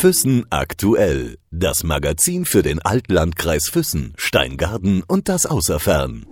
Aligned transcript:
Füssen 0.00 0.46
aktuell. 0.48 1.36
Das 1.50 1.84
Magazin 1.84 2.46
für 2.46 2.62
den 2.62 2.80
Altlandkreis 2.80 3.68
Füssen, 3.68 4.14
Steingarten 4.16 5.02
und 5.06 5.28
das 5.28 5.44
Außerfern. 5.44 6.24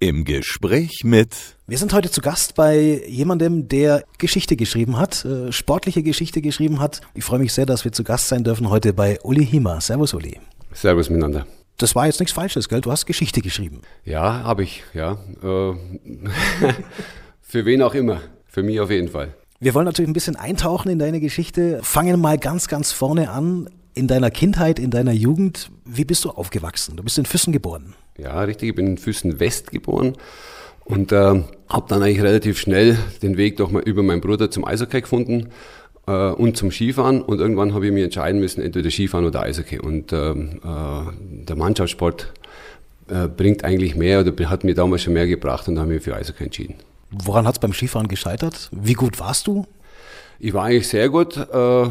Im 0.00 0.24
Gespräch 0.24 1.02
mit 1.04 1.32
Wir 1.68 1.78
sind 1.78 1.92
heute 1.92 2.10
zu 2.10 2.20
Gast 2.20 2.56
bei 2.56 3.04
jemandem, 3.06 3.68
der 3.68 4.02
Geschichte 4.18 4.56
geschrieben 4.56 4.98
hat, 4.98 5.24
äh, 5.24 5.52
sportliche 5.52 6.02
Geschichte 6.02 6.42
geschrieben 6.42 6.80
hat. 6.80 7.02
Ich 7.14 7.22
freue 7.22 7.38
mich 7.38 7.52
sehr, 7.52 7.66
dass 7.66 7.84
wir 7.84 7.92
zu 7.92 8.02
Gast 8.02 8.26
sein 8.26 8.42
dürfen 8.42 8.68
heute 8.68 8.92
bei 8.92 9.20
Uli 9.22 9.46
Hima. 9.46 9.80
Servus, 9.80 10.12
Uli. 10.12 10.40
Servus 10.72 11.08
miteinander. 11.08 11.46
Das 11.78 11.94
war 11.94 12.06
jetzt 12.06 12.18
nichts 12.18 12.32
Falsches, 12.32 12.68
gell? 12.68 12.80
Du 12.80 12.90
hast 12.90 13.06
Geschichte 13.06 13.42
geschrieben. 13.42 13.82
Ja, 14.04 14.42
habe 14.42 14.64
ich, 14.64 14.82
ja. 14.92 15.18
Äh, 15.40 15.74
für 17.42 17.64
wen 17.64 17.80
auch 17.80 17.94
immer. 17.94 18.20
Für 18.48 18.64
mich 18.64 18.80
auf 18.80 18.90
jeden 18.90 19.08
Fall. 19.08 19.36
Wir 19.62 19.74
wollen 19.74 19.84
natürlich 19.84 20.10
ein 20.10 20.12
bisschen 20.12 20.34
eintauchen 20.34 20.90
in 20.90 20.98
deine 20.98 21.20
Geschichte. 21.20 21.78
Fangen 21.84 22.20
mal 22.20 22.36
ganz, 22.36 22.66
ganz 22.66 22.90
vorne 22.90 23.30
an. 23.30 23.70
In 23.94 24.08
deiner 24.08 24.32
Kindheit, 24.32 24.80
in 24.80 24.90
deiner 24.90 25.12
Jugend, 25.12 25.70
wie 25.84 26.04
bist 26.04 26.24
du 26.24 26.30
aufgewachsen? 26.30 26.96
Du 26.96 27.04
bist 27.04 27.16
in 27.16 27.26
Füssen 27.26 27.52
geboren. 27.52 27.94
Ja, 28.18 28.40
richtig. 28.42 28.70
Ich 28.70 28.74
bin 28.74 28.88
in 28.88 28.98
Füssen 28.98 29.38
West 29.38 29.70
geboren 29.70 30.14
und 30.84 31.12
äh, 31.12 31.44
habe 31.68 31.86
dann 31.86 32.02
eigentlich 32.02 32.22
relativ 32.22 32.58
schnell 32.58 32.98
den 33.22 33.36
Weg 33.36 33.58
doch 33.58 33.70
mal 33.70 33.82
über 33.82 34.02
meinen 34.02 34.20
Bruder 34.20 34.50
zum 34.50 34.64
Eishockey 34.64 35.02
gefunden 35.02 35.50
äh, 36.08 36.30
und 36.30 36.56
zum 36.56 36.72
Skifahren. 36.72 37.22
Und 37.22 37.38
irgendwann 37.38 37.72
habe 37.72 37.86
ich 37.86 37.92
mich 37.92 38.02
entscheiden 38.02 38.40
müssen, 38.40 38.62
entweder 38.62 38.90
Skifahren 38.90 39.26
oder 39.26 39.42
Eishockey. 39.42 39.78
Und 39.78 40.12
ähm, 40.12 40.60
äh, 40.64 41.44
der 41.44 41.54
Mannschaftssport 41.54 42.32
äh, 43.08 43.28
bringt 43.28 43.62
eigentlich 43.62 43.94
mehr 43.94 44.22
oder 44.22 44.50
hat 44.50 44.64
mir 44.64 44.74
damals 44.74 45.02
schon 45.02 45.12
mehr 45.12 45.28
gebracht 45.28 45.68
und 45.68 45.76
da 45.76 45.82
habe 45.82 45.92
ich 45.92 45.98
mich 45.98 46.04
für 46.04 46.16
Eishockey 46.16 46.42
entschieden. 46.42 46.74
Woran 47.12 47.46
hat 47.46 47.56
es 47.56 47.58
beim 47.58 47.72
Skifahren 47.72 48.08
gescheitert? 48.08 48.68
Wie 48.72 48.94
gut 48.94 49.20
warst 49.20 49.46
du? 49.46 49.66
Ich 50.44 50.54
war 50.54 50.64
eigentlich 50.64 50.88
sehr 50.88 51.08
gut, 51.08 51.36
äh, 51.36 51.88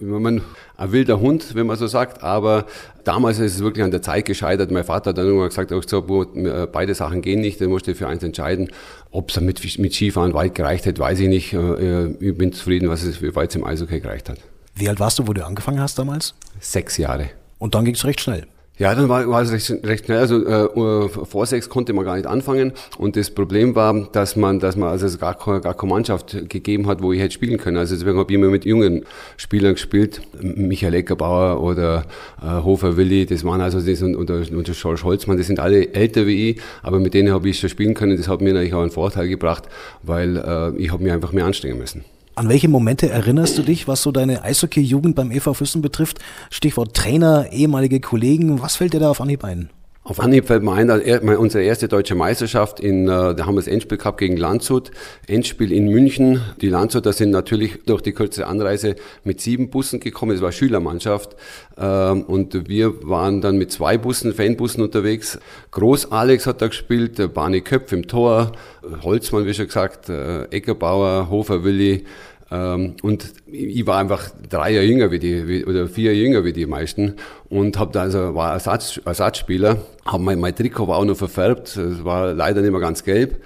man, 0.00 0.40
ein 0.78 0.92
wilder 0.92 1.20
Hund, 1.20 1.54
wenn 1.54 1.66
man 1.66 1.76
so 1.76 1.86
sagt, 1.86 2.22
aber 2.22 2.64
damals 3.04 3.38
ist 3.40 3.56
es 3.56 3.60
wirklich 3.60 3.84
an 3.84 3.90
der 3.90 4.00
Zeit 4.00 4.24
gescheitert. 4.24 4.70
Mein 4.70 4.84
Vater 4.84 5.10
hat 5.10 5.18
dann 5.18 5.26
irgendwann 5.26 5.50
gesagt, 5.50 5.90
so, 5.90 6.00
beide 6.72 6.94
Sachen 6.94 7.20
gehen 7.20 7.42
nicht, 7.42 7.60
dann 7.60 7.68
musste 7.68 7.90
ich 7.90 7.98
für 7.98 8.08
eins 8.08 8.22
entscheiden. 8.22 8.70
Ob 9.10 9.28
es 9.28 9.40
mit, 9.40 9.78
mit 9.78 9.92
Skifahren 9.92 10.32
weit 10.32 10.54
gereicht 10.54 10.86
hat, 10.86 10.98
weiß 10.98 11.20
ich 11.20 11.28
nicht. 11.28 11.52
Äh, 11.52 12.06
ich 12.12 12.38
bin 12.38 12.54
zufrieden, 12.54 12.88
was 12.88 13.02
es, 13.02 13.20
wie 13.20 13.34
weit 13.34 13.50
es 13.50 13.56
im 13.56 13.64
Eishockey 13.64 14.00
gereicht 14.00 14.30
hat. 14.30 14.38
Wie 14.74 14.88
alt 14.88 14.98
warst 14.98 15.18
du, 15.18 15.26
wo 15.26 15.34
du 15.34 15.44
angefangen 15.44 15.80
hast 15.80 15.98
damals? 15.98 16.34
Sechs 16.60 16.96
Jahre. 16.96 17.28
Und 17.58 17.74
dann 17.74 17.84
ging 17.84 17.94
es 17.94 18.04
recht 18.06 18.20
schnell. 18.20 18.46
Ja, 18.78 18.94
dann 18.94 19.08
war, 19.08 19.28
war 19.28 19.42
es 19.42 19.50
recht, 19.50 19.84
recht 19.84 20.04
schnell. 20.04 20.18
Also 20.18 20.46
äh, 20.46 21.08
vor 21.08 21.46
sechs 21.46 21.68
konnte 21.68 21.92
man 21.92 22.04
gar 22.04 22.14
nicht 22.14 22.26
anfangen. 22.26 22.72
Und 22.96 23.16
das 23.16 23.30
Problem 23.30 23.74
war, 23.74 24.08
dass 24.12 24.36
man, 24.36 24.60
dass 24.60 24.76
man 24.76 24.88
also 24.88 25.18
gar, 25.18 25.34
gar 25.34 25.74
keine 25.74 25.92
Mannschaft 25.92 26.48
gegeben 26.48 26.86
hat, 26.86 27.02
wo 27.02 27.12
ich 27.12 27.20
hätte 27.20 27.32
spielen 27.32 27.58
können. 27.58 27.76
Also 27.76 27.96
deswegen 27.96 28.18
habe 28.18 28.30
ich 28.30 28.38
immer 28.38 28.48
mit 28.48 28.64
jungen 28.64 29.04
Spielern 29.36 29.74
gespielt, 29.74 30.20
Michael 30.40 30.94
Eckerbauer 30.94 31.60
oder 31.60 32.04
äh, 32.40 32.62
Hofer 32.62 32.96
Willi, 32.96 33.26
das 33.26 33.42
waren 33.44 33.60
also 33.60 33.80
das 33.80 34.00
und, 34.02 34.14
und, 34.14 34.30
und 34.30 34.72
George 34.72 35.02
Holzmann, 35.02 35.36
das 35.36 35.48
sind 35.48 35.58
alle 35.58 35.92
älter 35.92 36.26
wie 36.26 36.50
ich, 36.50 36.60
aber 36.82 37.00
mit 37.00 37.14
denen 37.14 37.32
habe 37.32 37.48
ich 37.48 37.58
schon 37.58 37.70
spielen 37.70 37.94
können. 37.94 38.16
Das 38.16 38.28
hat 38.28 38.40
mir 38.40 38.52
natürlich 38.52 38.74
auch 38.74 38.82
einen 38.82 38.90
Vorteil 38.90 39.28
gebracht, 39.28 39.64
weil 40.02 40.36
äh, 40.36 40.76
ich 40.80 40.92
habe 40.92 41.02
mich 41.02 41.12
einfach 41.12 41.32
mehr 41.32 41.46
anstrengen 41.46 41.78
müssen. 41.78 42.04
An 42.38 42.48
welche 42.48 42.68
Momente 42.68 43.08
erinnerst 43.10 43.58
du 43.58 43.62
dich, 43.62 43.88
was 43.88 44.04
so 44.04 44.12
deine 44.12 44.44
Eishockey-Jugend 44.44 45.16
beim 45.16 45.32
EV 45.32 45.54
Füssen 45.54 45.82
betrifft? 45.82 46.20
Stichwort 46.50 46.94
Trainer, 46.94 47.50
ehemalige 47.50 47.98
Kollegen. 47.98 48.62
Was 48.62 48.76
fällt 48.76 48.92
dir 48.92 49.00
da 49.00 49.10
auf 49.10 49.20
Anhieb 49.20 49.42
ein? 49.42 49.70
Auf 50.08 50.20
Anhieb 50.20 50.46
fällt 50.46 50.62
mir 50.62 50.72
ein, 50.72 50.88
unsere 51.36 51.62
erste 51.62 51.86
deutsche 51.86 52.14
Meisterschaft 52.14 52.80
in, 52.80 53.08
äh, 53.08 53.34
da 53.34 53.44
haben 53.44 53.56
wir 53.56 53.60
das 53.60 53.66
Endspiel 53.66 53.98
gehabt 53.98 54.16
gegen 54.16 54.38
Landshut, 54.38 54.90
Endspiel 55.26 55.70
in 55.70 55.86
München. 55.86 56.40
Die 56.62 56.70
Landshuter 56.70 57.12
sind 57.12 57.28
natürlich 57.30 57.84
durch 57.84 58.00
die 58.00 58.12
kurze 58.12 58.46
Anreise 58.46 58.96
mit 59.22 59.42
sieben 59.42 59.68
Bussen 59.68 60.00
gekommen, 60.00 60.34
es 60.34 60.40
war 60.40 60.50
Schülermannschaft 60.50 61.36
ähm, 61.76 62.22
und 62.22 62.70
wir 62.70 63.06
waren 63.06 63.42
dann 63.42 63.58
mit 63.58 63.70
zwei 63.70 63.98
Bussen, 63.98 64.32
Fanbussen 64.32 64.82
unterwegs. 64.82 65.38
Groß 65.72 66.10
Alex 66.10 66.46
hat 66.46 66.62
da 66.62 66.68
gespielt, 66.68 67.34
Barney 67.34 67.60
Köpf 67.60 67.92
im 67.92 68.06
Tor, 68.06 68.52
Holzmann, 69.02 69.44
wie 69.44 69.52
schon 69.52 69.66
gesagt, 69.66 70.08
äh, 70.08 70.44
Eckerbauer, 70.44 71.28
Hofer 71.28 71.64
Willi, 71.64 72.06
und 72.50 73.34
ich 73.46 73.86
war 73.86 73.98
einfach 73.98 74.30
drei 74.48 74.70
Jahre 74.72 74.86
jünger 74.86 75.10
wie 75.10 75.18
die, 75.18 75.66
oder 75.66 75.86
vier 75.86 76.12
Jahre 76.12 76.24
jünger 76.24 76.44
wie 76.44 76.54
die 76.54 76.64
meisten 76.64 77.16
und 77.50 77.78
habe 77.78 77.92
da 77.92 78.02
also 78.02 78.34
war 78.34 78.54
Ersatz, 78.54 79.00
Ersatzspieler. 79.04 79.78
Hab 80.06 80.20
mein, 80.20 80.40
mein 80.40 80.54
Trikot 80.54 80.88
war 80.88 80.96
auch 80.96 81.04
noch 81.04 81.16
verfärbt. 81.16 81.76
Es 81.76 82.04
war 82.04 82.32
leider 82.32 82.62
nicht 82.62 82.70
mehr 82.70 82.80
ganz 82.80 83.04
gelb, 83.04 83.42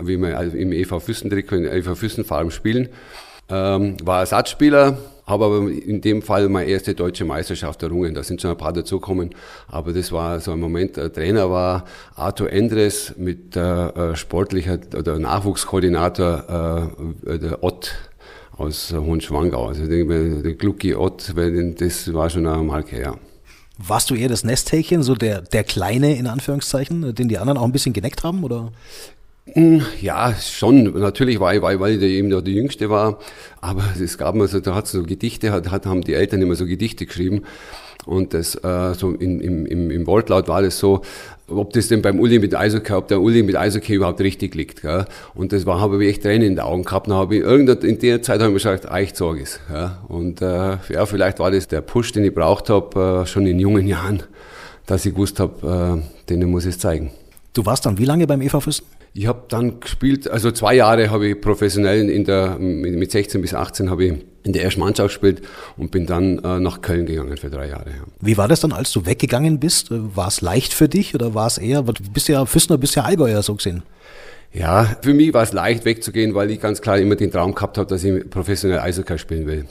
wie 0.00 0.16
wir 0.16 0.38
also 0.38 0.56
im 0.56 0.72
EV 0.72 1.00
Füssen 1.00 1.28
Trikot 1.28 1.56
in 1.56 1.64
EV 1.66 1.94
Füssen 1.96 2.24
Farben 2.24 2.50
spielen. 2.50 2.88
Ähm, 3.48 3.96
war 4.02 4.20
Ersatzspieler, 4.20 4.96
habe 5.26 5.44
aber 5.44 5.70
in 5.70 6.00
dem 6.00 6.22
Fall 6.22 6.48
meine 6.48 6.68
erste 6.68 6.94
deutsche 6.94 7.24
Meisterschaft 7.24 7.82
errungen. 7.82 8.14
Da 8.14 8.22
sind 8.22 8.40
schon 8.40 8.52
ein 8.52 8.56
paar 8.56 8.72
dazugekommen, 8.72 9.34
aber 9.68 9.92
das 9.92 10.12
war 10.12 10.40
so 10.40 10.52
ein 10.52 10.60
Moment. 10.60 10.96
Der 10.96 11.12
Trainer 11.12 11.50
war 11.50 11.84
Arthur 12.14 12.50
Endres 12.50 13.14
mit 13.18 13.54
äh, 13.54 14.16
sportlicher 14.16 14.78
oder 14.96 15.18
Nachwuchskoordinator 15.18 16.94
äh, 17.26 17.38
der 17.38 17.62
Ott 17.62 17.92
aus 18.58 18.92
Hohenschwangau. 18.92 19.68
Also 19.68 19.86
der, 19.86 20.04
der 20.04 20.54
Glucki 20.54 20.94
Ott, 20.94 21.34
das 21.36 22.12
war 22.12 22.30
schon 22.30 22.46
eine 22.46 22.62
Marke, 22.62 23.00
ja. 23.00 23.16
Warst 23.78 24.08
du 24.08 24.14
eher 24.14 24.28
das 24.28 24.42
Nesthäkchen, 24.42 25.02
so 25.02 25.14
der, 25.14 25.42
der 25.42 25.62
Kleine 25.62 26.16
in 26.16 26.26
Anführungszeichen, 26.26 27.14
den 27.14 27.28
die 27.28 27.38
anderen 27.38 27.58
auch 27.58 27.64
ein 27.64 27.72
bisschen 27.72 27.92
geneckt 27.92 28.24
haben? 28.24 28.42
Oder? 28.42 28.72
Hm, 29.52 29.82
ja, 30.00 30.34
schon. 30.34 30.98
Natürlich 30.98 31.38
war 31.40 31.54
ich, 31.54 31.60
weil, 31.60 31.78
weil 31.78 32.02
ich 32.02 32.02
eben 32.02 32.30
der, 32.30 32.40
der 32.40 32.54
Jüngste 32.54 32.88
war. 32.88 33.18
Aber 33.60 33.84
es 34.00 34.16
gab 34.16 34.34
immer 34.34 34.48
so, 34.48 34.60
da 34.60 34.74
hat 34.74 34.86
so 34.86 35.02
Gedichte, 35.02 35.52
hat, 35.52 35.70
hat, 35.70 35.84
haben 35.84 36.02
die 36.02 36.14
Eltern 36.14 36.40
immer 36.40 36.54
so 36.54 36.66
Gedichte 36.66 37.04
geschrieben. 37.04 37.42
Und 38.06 38.34
das, 38.34 38.54
äh, 38.54 38.94
so 38.94 39.10
in, 39.10 39.40
im, 39.40 39.66
im, 39.66 39.90
im 39.90 40.06
Wortlaut 40.06 40.48
war 40.48 40.62
das 40.62 40.78
so, 40.78 41.02
ob 41.48 41.72
das 41.72 41.88
denn 41.88 42.02
beim 42.02 42.18
Uli 42.18 42.38
mit 42.38 42.54
Eishockey, 42.54 42.92
ob 42.92 43.08
der 43.08 43.20
Uli 43.20 43.42
mit 43.42 43.56
Eishockey 43.56 43.94
überhaupt 43.94 44.20
richtig 44.20 44.54
liegt. 44.54 44.82
Gell? 44.82 45.04
Und 45.34 45.52
das 45.52 45.66
war, 45.66 45.80
habe 45.80 46.02
ich 46.04 46.10
echt 46.10 46.22
Tränen 46.22 46.48
in 46.48 46.54
den 46.54 46.60
Augen 46.60 46.84
gehabt. 46.84 47.08
Dann 47.08 47.16
habe 47.16 47.36
ich 47.36 47.44
in 47.44 47.98
der 47.98 48.22
Zeit 48.22 48.40
habe 48.40 48.56
ich 48.56 48.64
mir 48.64 48.72
gesagt, 48.72 48.86
echt 48.92 49.16
sag 49.16 49.40
es. 49.40 49.60
Ja? 49.72 49.98
Und 50.08 50.40
äh, 50.40 50.78
ja, 50.88 51.06
vielleicht 51.06 51.38
war 51.38 51.50
das 51.50 51.68
der 51.68 51.80
Push, 51.80 52.12
den 52.12 52.24
ich 52.24 52.34
braucht 52.34 52.70
habe, 52.70 53.22
äh, 53.24 53.26
schon 53.26 53.46
in 53.46 53.58
jungen 53.58 53.86
Jahren, 53.86 54.22
dass 54.86 55.04
ich 55.04 55.12
gewusst 55.12 55.40
habe, 55.40 56.00
äh, 56.00 56.28
denen 56.28 56.50
muss 56.50 56.64
ich 56.64 56.74
es 56.74 56.78
zeigen. 56.78 57.10
Du 57.54 57.64
warst 57.66 57.86
dann 57.86 57.98
wie 57.98 58.04
lange 58.04 58.26
beim 58.26 58.42
EV 58.42 58.60
Füssen? 58.60 58.84
Ich 59.14 59.26
habe 59.26 59.44
dann 59.48 59.80
gespielt, 59.80 60.30
also 60.30 60.50
zwei 60.50 60.74
Jahre 60.74 61.10
habe 61.10 61.28
ich 61.28 61.40
professionell 61.40 62.10
in 62.10 62.24
der, 62.24 62.58
mit 62.58 63.10
16 63.10 63.40
bis 63.40 63.54
18 63.54 63.88
habe 63.88 64.04
ich 64.04 64.14
in 64.46 64.52
der 64.52 64.62
ersten 64.62 64.80
Mannschaft 64.80 65.08
gespielt 65.08 65.42
und 65.76 65.90
bin 65.90 66.06
dann 66.06 66.38
äh, 66.38 66.60
nach 66.60 66.80
Köln 66.80 67.04
gegangen 67.04 67.36
für 67.36 67.50
drei 67.50 67.68
Jahre. 67.68 67.90
Ja. 67.90 68.04
Wie 68.20 68.36
war 68.36 68.48
das 68.48 68.60
dann, 68.60 68.72
als 68.72 68.92
du 68.92 69.04
weggegangen 69.04 69.58
bist? 69.58 69.88
War 69.90 70.28
es 70.28 70.40
leicht 70.40 70.72
für 70.72 70.88
dich 70.88 71.14
oder 71.14 71.34
war 71.34 71.48
es 71.48 71.58
eher, 71.58 71.82
du 71.82 71.92
bist 72.12 72.28
ja 72.28 72.46
Füssner, 72.46 72.78
bist 72.78 72.94
ja 72.94 73.02
Allgäuer 73.02 73.42
so 73.42 73.54
gesehen. 73.56 73.82
Ja, 74.52 74.96
für 75.02 75.12
mich 75.12 75.34
war 75.34 75.42
es 75.42 75.52
leicht 75.52 75.84
wegzugehen, 75.84 76.34
weil 76.34 76.50
ich 76.50 76.60
ganz 76.60 76.80
klar 76.80 76.98
immer 76.98 77.16
den 77.16 77.30
Traum 77.30 77.54
gehabt 77.54 77.76
habe, 77.76 77.88
dass 77.88 78.04
ich 78.04 78.30
professionell 78.30 78.78
Eishockey 78.78 79.18
spielen 79.18 79.46
will. 79.46 79.66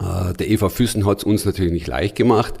Äh, 0.00 0.34
der 0.34 0.50
Eva 0.50 0.68
Füssen 0.68 1.06
hat 1.06 1.18
es 1.18 1.24
uns 1.24 1.44
natürlich 1.44 1.72
nicht 1.72 1.86
leicht 1.86 2.16
gemacht. 2.16 2.54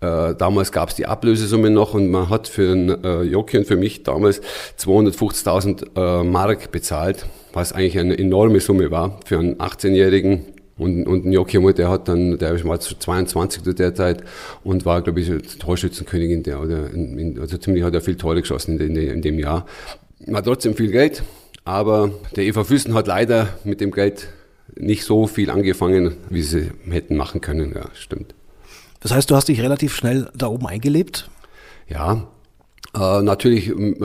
Äh, 0.00 0.34
damals 0.34 0.72
gab 0.72 0.90
es 0.90 0.94
die 0.94 1.06
Ablösesumme 1.06 1.70
noch 1.70 1.94
und 1.94 2.10
man 2.10 2.28
hat 2.28 2.48
für 2.48 2.70
einen 2.70 3.02
äh, 3.02 3.22
Jockey 3.22 3.58
und 3.58 3.66
für 3.66 3.76
mich 3.76 4.02
damals 4.02 4.42
250.000 4.78 5.96
äh, 5.96 6.24
Mark 6.24 6.70
bezahlt, 6.70 7.24
was 7.54 7.72
eigentlich 7.72 7.98
eine 7.98 8.18
enorme 8.18 8.60
Summe 8.60 8.90
war 8.90 9.20
für 9.24 9.38
einen 9.38 9.54
18-Jährigen. 9.56 10.55
Und, 10.78 11.06
und 11.06 11.24
ein 11.24 11.32
Jockey, 11.32 11.60
der 11.72 11.88
hat 11.88 12.08
dann, 12.08 12.36
der 12.36 12.62
war 12.64 12.78
22 12.78 13.62
zu 13.62 13.72
der 13.72 13.94
Zeit 13.94 14.22
und 14.62 14.84
war, 14.84 15.00
glaube 15.00 15.20
ich, 15.20 15.30
Torschützenkönigin, 15.58 16.42
der, 16.42 16.60
oder 16.60 16.90
in, 16.90 17.38
also 17.40 17.56
ziemlich 17.56 17.82
hat 17.82 17.94
er 17.94 18.02
viel 18.02 18.16
Tore 18.16 18.42
geschossen 18.42 18.78
in, 18.78 18.94
in, 18.94 19.08
in 19.08 19.22
dem 19.22 19.38
Jahr. 19.38 19.64
War 20.26 20.42
trotzdem 20.42 20.74
viel 20.74 20.90
Geld, 20.90 21.22
aber 21.64 22.10
der 22.36 22.44
Eva 22.44 22.62
Füssen 22.64 22.92
hat 22.92 23.06
leider 23.06 23.48
mit 23.64 23.80
dem 23.80 23.90
Geld 23.90 24.28
nicht 24.74 25.04
so 25.04 25.26
viel 25.26 25.50
angefangen, 25.50 26.16
wie 26.28 26.42
sie 26.42 26.70
hätten 26.90 27.16
machen 27.16 27.40
können. 27.40 27.72
Ja, 27.74 27.86
stimmt. 27.94 28.34
Das 29.00 29.12
heißt, 29.12 29.30
du 29.30 29.36
hast 29.36 29.48
dich 29.48 29.62
relativ 29.62 29.94
schnell 29.94 30.28
da 30.34 30.48
oben 30.48 30.66
eingelebt? 30.66 31.30
Ja, 31.88 32.26
äh, 32.96 33.22
natürlich 33.22 33.68
äh, 33.68 34.04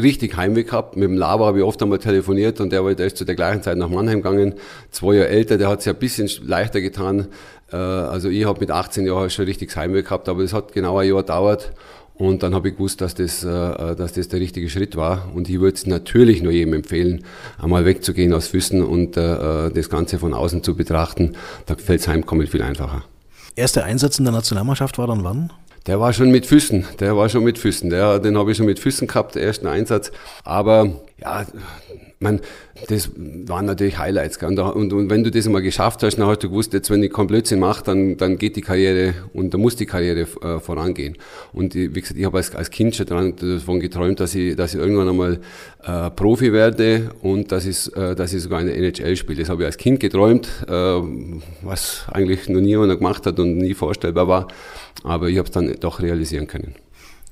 richtig 0.00 0.36
Heimweg 0.36 0.66
gehabt. 0.66 0.96
Mit 0.96 1.08
dem 1.08 1.16
Lava 1.16 1.46
habe 1.46 1.58
ich 1.58 1.64
oft 1.64 1.80
einmal 1.82 1.98
telefoniert 1.98 2.60
und 2.60 2.72
der, 2.72 2.82
der 2.94 3.06
ist 3.06 3.16
zu 3.16 3.24
der 3.24 3.36
gleichen 3.36 3.62
Zeit 3.62 3.78
nach 3.78 3.88
Mannheim 3.88 4.22
gegangen. 4.22 4.54
Zwei 4.90 5.14
Jahre 5.14 5.28
älter, 5.28 5.56
der 5.56 5.68
hat 5.68 5.80
es 5.80 5.84
ja 5.84 5.92
ein 5.92 5.98
bisschen 5.98 6.28
leichter 6.46 6.80
getan. 6.80 7.28
Äh, 7.72 7.76
also 7.76 8.28
ich 8.28 8.44
habe 8.44 8.60
mit 8.60 8.70
18 8.70 9.06
Jahren 9.06 9.30
schon 9.30 9.44
richtig 9.44 9.74
Heimweg 9.76 10.06
gehabt, 10.06 10.28
aber 10.28 10.42
es 10.42 10.52
hat 10.52 10.72
genau 10.72 10.98
ein 10.98 11.08
Jahr 11.08 11.22
gedauert. 11.22 11.72
Und 12.16 12.44
dann 12.44 12.54
habe 12.54 12.68
ich 12.68 12.74
gewusst, 12.74 13.00
dass 13.00 13.14
das, 13.14 13.42
äh, 13.42 13.48
dass 13.96 14.12
das 14.12 14.28
der 14.28 14.40
richtige 14.40 14.68
Schritt 14.68 14.96
war. 14.96 15.30
Und 15.34 15.48
ich 15.48 15.60
würde 15.60 15.74
es 15.74 15.86
natürlich 15.86 16.42
nur 16.42 16.52
jedem 16.52 16.74
empfehlen, 16.74 17.24
einmal 17.60 17.84
wegzugehen 17.84 18.32
aus 18.32 18.48
Füssen 18.48 18.82
und 18.82 19.16
äh, 19.16 19.70
das 19.70 19.90
Ganze 19.90 20.18
von 20.18 20.34
außen 20.34 20.62
zu 20.62 20.76
betrachten. 20.76 21.32
Da 21.66 21.74
fällt 21.76 22.06
heimkommen 22.06 22.46
viel 22.46 22.62
einfacher. 22.62 23.04
Erster 23.56 23.84
Einsatz 23.84 24.18
in 24.18 24.24
der 24.24 24.32
Nationalmannschaft 24.32 24.98
war 24.98 25.06
dann 25.06 25.22
wann? 25.22 25.52
Der 25.86 26.00
war 26.00 26.14
schon 26.14 26.30
mit 26.30 26.46
Füßen, 26.46 26.86
der 26.98 27.14
war 27.14 27.28
schon 27.28 27.44
mit 27.44 27.58
Füßen. 27.58 27.90
Der, 27.90 28.18
den 28.18 28.38
habe 28.38 28.50
ich 28.50 28.56
schon 28.56 28.66
mit 28.66 28.78
Füßen 28.78 29.06
gehabt, 29.06 29.36
ersten 29.36 29.66
Einsatz. 29.66 30.12
Aber 30.42 31.02
ja, 31.20 31.44
man, 32.20 32.40
das 32.88 33.10
waren 33.16 33.66
natürlich 33.66 33.98
Highlights. 33.98 34.42
Und, 34.42 34.58
und, 34.58 34.92
und, 34.92 35.10
wenn 35.10 35.22
du 35.22 35.30
das 35.30 35.46
einmal 35.46 35.60
geschafft 35.60 36.02
hast, 36.02 36.16
dann 36.16 36.26
hast 36.26 36.42
du 36.42 36.48
gewusst, 36.48 36.72
jetzt 36.72 36.90
wenn 36.90 37.02
ich 37.02 37.12
keinen 37.12 37.26
Blödsinn 37.26 37.60
mache, 37.60 37.84
dann, 37.84 38.16
dann 38.16 38.38
geht 38.38 38.56
die 38.56 38.62
Karriere 38.62 39.14
und 39.34 39.52
dann 39.52 39.60
muss 39.60 39.76
die 39.76 39.84
Karriere 39.84 40.20
äh, 40.20 40.58
vorangehen. 40.58 41.16
Und 41.52 41.74
wie 41.74 41.88
gesagt, 41.88 42.18
ich 42.18 42.24
habe 42.24 42.38
als, 42.38 42.54
als 42.54 42.70
Kind 42.70 42.96
schon 42.96 43.06
dran, 43.06 43.34
davon 43.36 43.78
geträumt, 43.78 44.20
dass 44.20 44.34
ich, 44.34 44.56
dass 44.56 44.74
ich 44.74 44.80
irgendwann 44.80 45.08
einmal 45.10 45.40
äh, 45.84 46.10
Profi 46.10 46.52
werde 46.52 47.10
und 47.20 47.52
dass 47.52 47.66
ich, 47.66 47.94
äh, 47.94 48.14
dass 48.14 48.32
ich 48.32 48.42
sogar 48.42 48.60
in 48.62 48.68
der 48.68 48.76
NHL 48.76 49.16
spiele. 49.16 49.40
Das 49.40 49.50
habe 49.50 49.62
ich 49.62 49.66
als 49.66 49.76
Kind 49.76 50.00
geträumt, 50.00 50.48
äh, 50.66 50.72
was 51.62 52.06
eigentlich 52.10 52.48
noch 52.48 52.60
niemand 52.60 52.96
gemacht 52.96 53.26
hat 53.26 53.38
und 53.38 53.58
nie 53.58 53.74
vorstellbar 53.74 54.26
war. 54.28 54.48
Aber 55.02 55.28
ich 55.28 55.38
habe 55.38 55.46
es 55.46 55.52
dann 55.52 55.74
doch 55.80 56.00
realisieren 56.00 56.46
können. 56.46 56.74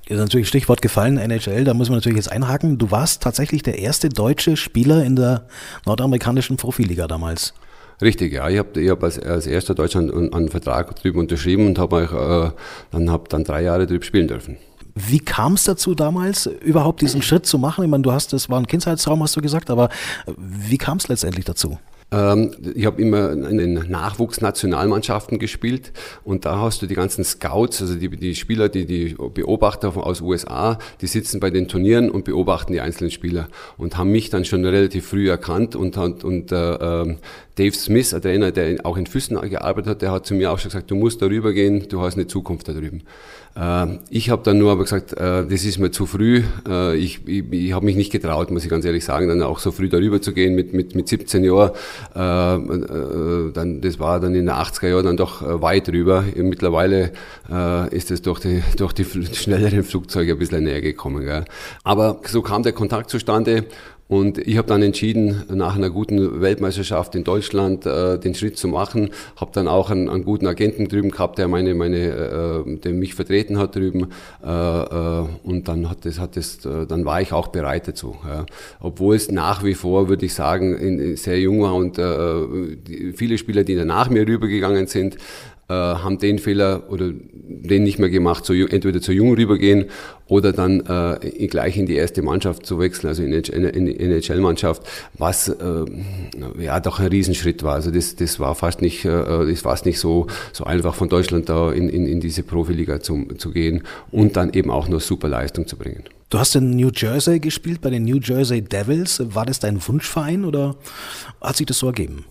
Ist 0.05 0.17
natürlich 0.17 0.49
Stichwort 0.49 0.81
gefallen, 0.81 1.17
NHL, 1.17 1.63
da 1.63 1.73
muss 1.73 1.87
man 1.87 1.97
natürlich 1.97 2.17
jetzt 2.17 2.31
einhaken. 2.31 2.77
Du 2.77 2.91
warst 2.91 3.23
tatsächlich 3.23 3.63
der 3.63 3.79
erste 3.79 4.09
deutsche 4.09 4.57
Spieler 4.57 5.03
in 5.03 5.15
der 5.15 5.47
nordamerikanischen 5.85 6.57
Profiliga 6.57 7.07
damals. 7.07 7.53
Richtig, 8.01 8.33
ja. 8.33 8.49
Ich 8.49 8.57
habe 8.57 8.81
ich 8.81 8.89
hab 8.89 9.01
als, 9.01 9.17
als 9.17 9.47
erster 9.47 9.75
Deutschland 9.75 10.13
einen 10.13 10.49
Vertrag 10.49 10.93
drüben 10.97 11.19
unterschrieben 11.19 11.67
und 11.67 11.79
habe 11.79 12.53
äh, 12.53 12.61
dann, 12.91 13.09
hab 13.09 13.29
dann 13.29 13.45
drei 13.45 13.63
Jahre 13.63 13.87
drüben 13.87 14.03
spielen 14.03 14.27
dürfen. 14.27 14.57
Wie 14.95 15.19
kam 15.19 15.53
es 15.53 15.63
dazu 15.63 15.95
damals, 15.95 16.45
überhaupt 16.45 17.01
diesen 17.01 17.21
Schritt 17.21 17.45
zu 17.45 17.57
machen? 17.57 17.83
Ich 17.83 17.89
meine, 17.89 18.03
du 18.03 18.11
hast, 18.11 18.33
das 18.33 18.49
war 18.49 18.59
ein 18.59 18.67
Kindheitstraum, 18.67 19.23
hast 19.23 19.35
du 19.35 19.41
gesagt, 19.41 19.69
aber 19.69 19.89
wie 20.37 20.77
kam 20.77 20.97
es 20.97 21.07
letztendlich 21.07 21.45
dazu? 21.45 21.79
Ähm, 22.13 22.51
ich 22.75 22.85
habe 22.85 23.01
immer 23.01 23.31
in 23.31 23.57
den 23.57 23.73
Nachwuchsnationalmannschaften 23.73 25.39
gespielt 25.39 25.91
und 26.23 26.45
da 26.45 26.59
hast 26.59 26.81
du 26.81 26.85
die 26.85 26.93
ganzen 26.93 27.23
Scouts, 27.23 27.81
also 27.81 27.95
die, 27.95 28.09
die 28.09 28.35
Spieler, 28.35 28.69
die, 28.69 28.85
die 28.85 29.15
Beobachter 29.33 29.97
aus 29.97 30.21
USA, 30.21 30.77
die 31.01 31.07
sitzen 31.07 31.39
bei 31.39 31.49
den 31.49 31.67
Turnieren 31.67 32.11
und 32.11 32.23
beobachten 32.25 32.71
die 32.71 32.81
einzelnen 32.81 33.09
Spieler 33.09 33.47
und 33.77 33.97
haben 33.97 34.11
mich 34.11 34.29
dann 34.29 34.45
schon 34.45 34.63
relativ 34.63 35.07
früh 35.07 35.29
erkannt 35.29 35.75
und, 35.75 35.97
und, 35.97 36.23
und 36.23 36.51
äh, 36.51 36.75
ähm, 36.75 37.17
Dave 37.55 37.75
Smith, 37.75 38.11
der 38.11 38.21
Trainer, 38.21 38.51
der 38.51 38.85
auch 38.85 38.97
in 38.97 39.07
Füssen 39.07 39.39
gearbeitet 39.49 39.89
hat, 39.89 40.01
der 40.01 40.11
hat 40.11 40.25
zu 40.25 40.33
mir 40.33 40.51
auch 40.51 40.59
schon 40.59 40.69
gesagt, 40.69 40.91
du 40.91 40.95
musst 40.95 41.21
darüber 41.21 41.53
gehen, 41.53 41.87
du 41.87 42.01
hast 42.01 42.15
eine 42.15 42.27
Zukunft 42.27 42.67
da 42.67 42.73
drüben. 42.73 43.01
Äh, 43.55 43.99
ich 44.09 44.29
habe 44.29 44.41
dann 44.43 44.57
nur 44.57 44.71
aber 44.71 44.83
gesagt, 44.83 45.13
äh, 45.13 45.45
das 45.45 45.63
ist 45.63 45.77
mir 45.77 45.91
zu 45.91 46.05
früh. 46.05 46.43
Äh, 46.67 46.95
ich 46.97 47.27
ich, 47.27 47.51
ich 47.51 47.73
habe 47.73 47.85
mich 47.85 47.95
nicht 47.95 48.11
getraut, 48.11 48.51
muss 48.51 48.63
ich 48.63 48.69
ganz 48.69 48.85
ehrlich 48.85 49.05
sagen, 49.05 49.27
dann 49.27 49.41
auch 49.43 49.59
so 49.59 49.71
früh 49.71 49.89
darüber 49.89 50.21
zu 50.21 50.33
gehen 50.33 50.55
mit, 50.55 50.73
mit, 50.73 50.95
mit 50.95 51.07
17 51.07 51.43
Jahren. 51.43 51.71
Dann, 52.13 53.81
das 53.81 53.99
war 53.99 54.19
dann 54.19 54.35
in 54.35 54.45
den 54.45 54.55
80er 54.55 54.87
Jahren 54.89 55.05
dann 55.05 55.17
doch 55.17 55.41
weit 55.61 55.87
drüber. 55.87 56.23
Mittlerweile 56.35 57.11
ist 57.91 58.11
es 58.11 58.21
durch 58.21 58.39
die, 58.39 58.63
durch 58.77 58.93
die 58.93 59.05
schnelleren 59.05 59.83
Flugzeuge 59.83 60.33
ein 60.33 60.39
bisschen 60.39 60.63
näher 60.63 60.81
gekommen. 60.81 61.45
Aber 61.83 62.19
so 62.25 62.41
kam 62.41 62.63
der 62.63 62.73
Kontakt 62.73 63.09
zustande 63.09 63.65
und 64.13 64.37
ich 64.37 64.57
habe 64.57 64.67
dann 64.67 64.83
entschieden, 64.83 65.41
nach 65.49 65.75
einer 65.75 65.89
guten 65.89 66.39
Weltmeisterschaft 66.39 67.15
in 67.15 67.23
Deutschland 67.23 67.87
äh, 67.87 68.19
den 68.19 68.35
Schritt 68.35 68.59
zu 68.59 68.67
machen. 68.67 69.09
Habe 69.37 69.49
dann 69.55 69.67
auch 69.67 69.89
einen, 69.89 70.07
einen, 70.07 70.23
guten 70.23 70.45
Agenten 70.45 70.87
drüben 70.87 71.09
gehabt, 71.09 71.39
der 71.39 71.47
meine, 71.47 71.73
meine, 71.73 71.97
äh, 71.97 72.77
der 72.77 72.93
mich 72.93 73.15
vertreten 73.15 73.57
hat 73.57 73.75
drüben. 73.75 74.11
Äh, 74.45 74.49
äh 74.49 75.25
und 75.43 75.67
dann 75.67 75.89
hat 75.89 76.05
das, 76.05 76.19
hat 76.19 76.37
das, 76.37 76.63
äh, 76.63 76.85
dann 76.85 77.05
war 77.05 77.21
ich 77.21 77.33
auch 77.33 77.47
bereit 77.47 77.87
dazu. 77.87 78.15
Ja. 78.23 78.45
Obwohl 78.79 79.15
es 79.15 79.31
nach 79.31 79.63
wie 79.63 79.73
vor, 79.73 80.09
würde 80.09 80.27
ich 80.27 80.35
sagen, 80.35 80.77
in, 80.77 81.17
sehr 81.17 81.39
jung 81.39 81.63
war 81.63 81.73
und 81.73 81.97
äh, 81.97 82.75
die, 82.75 83.13
viele 83.13 83.39
Spieler, 83.39 83.63
die 83.63 83.75
danach 83.75 84.11
mir 84.11 84.27
rübergegangen 84.27 84.85
sind, 84.85 85.17
haben 85.73 86.17
den 86.17 86.39
Fehler 86.39 86.83
oder 86.89 87.11
den 87.11 87.83
nicht 87.83 87.99
mehr 87.99 88.09
gemacht, 88.09 88.45
so, 88.45 88.53
entweder 88.53 89.01
zu 89.01 89.11
jung 89.11 89.33
rübergehen 89.33 89.85
oder 90.27 90.53
dann 90.53 90.81
äh, 90.81 91.47
gleich 91.47 91.77
in 91.77 91.85
die 91.85 91.95
erste 91.95 92.21
Mannschaft 92.21 92.65
zu 92.65 92.79
wechseln, 92.79 93.09
also 93.09 93.23
in 93.23 93.85
die 93.85 93.99
NHL-Mannschaft, 93.99 94.83
was 95.17 95.49
äh, 95.49 95.85
ja 96.59 96.79
doch 96.79 96.99
ein 96.99 97.07
Riesenschritt 97.07 97.63
war. 97.63 97.75
Also 97.75 97.91
das, 97.91 98.15
das 98.15 98.39
war 98.39 98.55
fast 98.55 98.81
nicht, 98.81 99.05
äh, 99.05 99.09
das 99.09 99.65
war 99.65 99.77
nicht 99.85 99.99
so, 99.99 100.27
so 100.51 100.63
einfach 100.63 100.95
von 100.95 101.09
Deutschland 101.09 101.49
da 101.49 101.71
in, 101.71 101.89
in, 101.89 102.07
in 102.07 102.19
diese 102.19 102.43
Profiliga 102.43 102.99
zu, 102.99 103.25
zu 103.37 103.51
gehen 103.51 103.83
und 104.11 104.37
dann 104.37 104.53
eben 104.53 104.71
auch 104.71 104.87
noch 104.87 105.01
super 105.01 105.27
Leistung 105.27 105.67
zu 105.67 105.77
bringen. 105.77 106.03
Du 106.29 106.39
hast 106.39 106.55
in 106.55 106.71
New 106.75 106.89
Jersey 106.91 107.39
gespielt, 107.39 107.81
bei 107.81 107.91
den 107.91 108.05
New 108.05 108.17
Jersey 108.17 108.61
Devils. 108.61 109.21
War 109.35 109.45
das 109.45 109.59
dein 109.59 109.85
Wunschverein 109.87 110.45
oder 110.45 110.75
hat 111.41 111.57
sich 111.57 111.67
das 111.67 111.77
so 111.77 111.87
ergeben? 111.87 112.25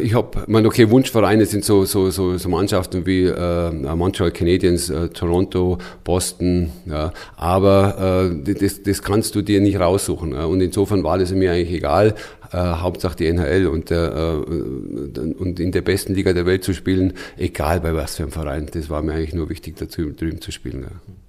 Ich 0.00 0.14
habe, 0.14 0.44
mein, 0.46 0.64
okay, 0.64 0.88
Wunschvereine 0.88 1.44
sind 1.44 1.62
so, 1.62 1.84
so, 1.84 2.10
so, 2.10 2.38
so 2.38 2.48
Mannschaften 2.48 3.04
wie 3.04 3.24
äh, 3.24 3.70
Montreal 3.70 4.30
Canadiens, 4.30 4.88
äh, 4.88 5.08
Toronto, 5.08 5.76
Boston, 6.04 6.70
ja, 6.86 7.12
aber 7.36 8.30
äh, 8.46 8.54
das, 8.54 8.82
das 8.82 9.02
kannst 9.02 9.34
du 9.34 9.42
dir 9.42 9.60
nicht 9.60 9.78
raussuchen. 9.78 10.32
Ja, 10.32 10.46
und 10.46 10.62
insofern 10.62 11.04
war 11.04 11.18
das 11.18 11.32
mir 11.32 11.52
eigentlich 11.52 11.76
egal. 11.76 12.14
Äh, 12.50 12.56
Hauptsache 12.56 13.16
die 13.16 13.26
NHL 13.26 13.66
und, 13.66 13.90
äh, 13.90 14.08
und 14.08 15.60
in 15.60 15.72
der 15.72 15.82
besten 15.82 16.14
Liga 16.14 16.32
der 16.32 16.46
Welt 16.46 16.64
zu 16.64 16.72
spielen, 16.72 17.12
egal 17.36 17.80
bei 17.80 17.94
was 17.94 18.16
für 18.16 18.22
einem 18.22 18.32
Verein. 18.32 18.66
Das 18.72 18.88
war 18.88 19.02
mir 19.02 19.12
eigentlich 19.12 19.34
nur 19.34 19.50
wichtig, 19.50 19.76
dazu 19.76 20.12
drüben 20.12 20.40
zu 20.40 20.50
spielen. 20.50 20.82
Ja. 20.82 21.25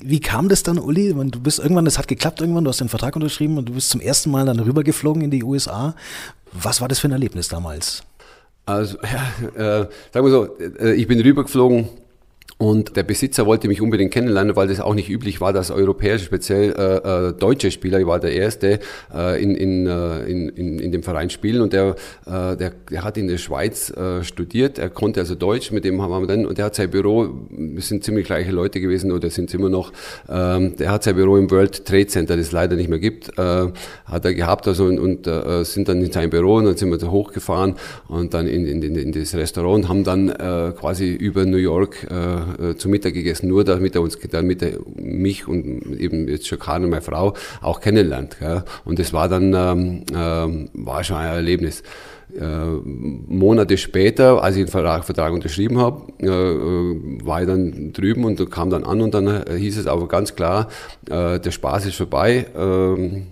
Wie 0.00 0.20
kam 0.20 0.48
das 0.48 0.62
dann, 0.62 0.78
Uli? 0.78 1.12
Du 1.12 1.40
bist 1.40 1.58
irgendwann, 1.58 1.84
das 1.84 1.98
hat 1.98 2.08
geklappt 2.08 2.40
irgendwann, 2.40 2.64
du 2.64 2.70
hast 2.70 2.80
den 2.80 2.88
Vertrag 2.88 3.16
unterschrieben 3.16 3.58
und 3.58 3.68
du 3.68 3.74
bist 3.74 3.90
zum 3.90 4.00
ersten 4.00 4.30
Mal 4.30 4.46
dann 4.46 4.60
rübergeflogen 4.60 5.22
in 5.22 5.30
die 5.30 5.42
USA. 5.42 5.94
Was 6.52 6.80
war 6.80 6.88
das 6.88 6.98
für 6.98 7.08
ein 7.08 7.12
Erlebnis 7.12 7.48
damals? 7.48 8.02
Also, 8.66 8.98
ja, 9.56 9.80
äh, 9.82 9.88
sagen 10.12 10.26
wir 10.26 10.30
so, 10.30 10.58
äh, 10.58 10.94
ich 10.94 11.06
bin 11.08 11.20
rübergeflogen 11.20 11.88
und 12.58 12.96
der 12.96 13.04
Besitzer 13.04 13.46
wollte 13.46 13.68
mich 13.68 13.80
unbedingt 13.80 14.12
kennenlernen, 14.12 14.56
weil 14.56 14.66
das 14.66 14.80
auch 14.80 14.94
nicht 14.94 15.08
üblich 15.08 15.40
war, 15.40 15.52
dass 15.52 15.70
europäische, 15.70 16.24
speziell 16.24 16.72
äh, 16.76 17.28
äh, 17.28 17.32
deutsche 17.32 17.70
Spieler, 17.70 18.00
ich 18.00 18.06
war 18.06 18.18
der 18.18 18.32
Erste, 18.32 18.80
äh, 19.14 19.40
in, 19.40 19.54
in, 19.54 19.86
äh, 19.86 20.24
in, 20.24 20.48
in, 20.48 20.78
in 20.80 20.90
dem 20.90 21.04
Verein 21.04 21.30
spielen. 21.30 21.62
Und 21.62 21.72
der, 21.72 21.94
äh, 22.26 22.56
der, 22.56 22.72
der 22.90 23.04
hat 23.04 23.16
in 23.16 23.28
der 23.28 23.38
Schweiz 23.38 23.90
äh, 23.90 24.24
studiert, 24.24 24.78
er 24.78 24.90
konnte 24.90 25.20
also 25.20 25.36
Deutsch, 25.36 25.70
mit 25.70 25.84
dem 25.84 26.02
haben 26.02 26.10
wir 26.10 26.26
dann, 26.26 26.46
und 26.46 26.58
der 26.58 26.64
hat 26.64 26.74
sein 26.74 26.90
Büro, 26.90 27.28
wir 27.48 27.80
sind 27.80 28.02
ziemlich 28.02 28.26
gleiche 28.26 28.50
Leute 28.50 28.80
gewesen 28.80 29.12
oder 29.12 29.30
sind 29.30 29.54
immer 29.54 29.68
noch, 29.68 29.92
ähm, 30.28 30.74
der 30.76 30.90
hat 30.90 31.04
sein 31.04 31.14
Büro 31.14 31.36
im 31.36 31.48
World 31.52 31.84
Trade 31.84 32.08
Center, 32.08 32.36
das 32.36 32.46
es 32.46 32.52
leider 32.52 32.74
nicht 32.74 32.90
mehr 32.90 32.98
gibt, 32.98 33.38
äh, 33.38 33.66
hat 34.04 34.24
er 34.24 34.34
gehabt, 34.34 34.66
also 34.66 34.86
und, 34.86 34.98
und 34.98 35.28
äh, 35.28 35.64
sind 35.64 35.88
dann 35.88 36.02
in 36.02 36.10
sein 36.10 36.28
Büro 36.28 36.56
und 36.56 36.64
dann 36.64 36.76
sind 36.76 36.90
wir 36.90 36.98
da 36.98 37.08
hochgefahren 37.08 37.76
und 38.08 38.34
dann 38.34 38.48
in, 38.48 38.66
in, 38.66 38.82
in, 38.82 38.96
in 38.96 39.12
das 39.12 39.32
Restaurant 39.36 39.88
haben 39.88 40.02
dann 40.02 40.28
äh, 40.28 40.72
quasi 40.76 41.12
über 41.12 41.44
New 41.44 41.56
York 41.56 42.04
äh, 42.10 42.47
äh, 42.58 42.76
zu 42.76 42.88
Mittag 42.88 43.14
gegessen, 43.14 43.48
nur 43.48 43.64
damit 43.64 43.94
er 43.94 44.02
uns, 44.02 44.18
damit 44.30 44.62
er 44.62 44.78
mich 44.96 45.46
und 45.48 45.98
eben 45.98 46.28
jetzt 46.28 46.46
schon 46.46 46.58
Karin, 46.58 46.90
meine 46.90 47.02
Frau, 47.02 47.34
auch 47.60 47.80
kennenlernt. 47.80 48.38
Gell? 48.38 48.64
Und 48.84 48.98
das 48.98 49.12
war 49.12 49.28
dann, 49.28 49.54
ähm, 49.54 50.04
ähm, 50.14 50.70
war 50.72 51.04
schon 51.04 51.16
ein 51.16 51.34
Erlebnis. 51.34 51.82
Äh, 52.38 52.44
Monate 52.44 53.78
später, 53.78 54.42
als 54.42 54.56
ich 54.56 54.64
den 54.64 54.70
Vertrag, 54.70 55.04
Vertrag 55.04 55.32
unterschrieben 55.32 55.78
habe, 55.78 56.12
äh, 56.20 56.26
äh 56.26 57.24
war 57.24 57.40
ich 57.40 57.46
dann 57.46 57.92
drüben 57.94 58.24
und 58.24 58.50
kam 58.50 58.68
dann 58.68 58.84
an 58.84 59.00
und 59.00 59.14
dann 59.14 59.26
äh, 59.26 59.56
hieß 59.56 59.78
es 59.78 59.86
aber 59.86 60.08
ganz 60.08 60.36
klar, 60.36 60.68
äh, 61.08 61.40
der 61.40 61.50
Spaß 61.50 61.86
ist 61.86 61.96
vorbei. 61.96 62.46
Ähm, 62.56 63.26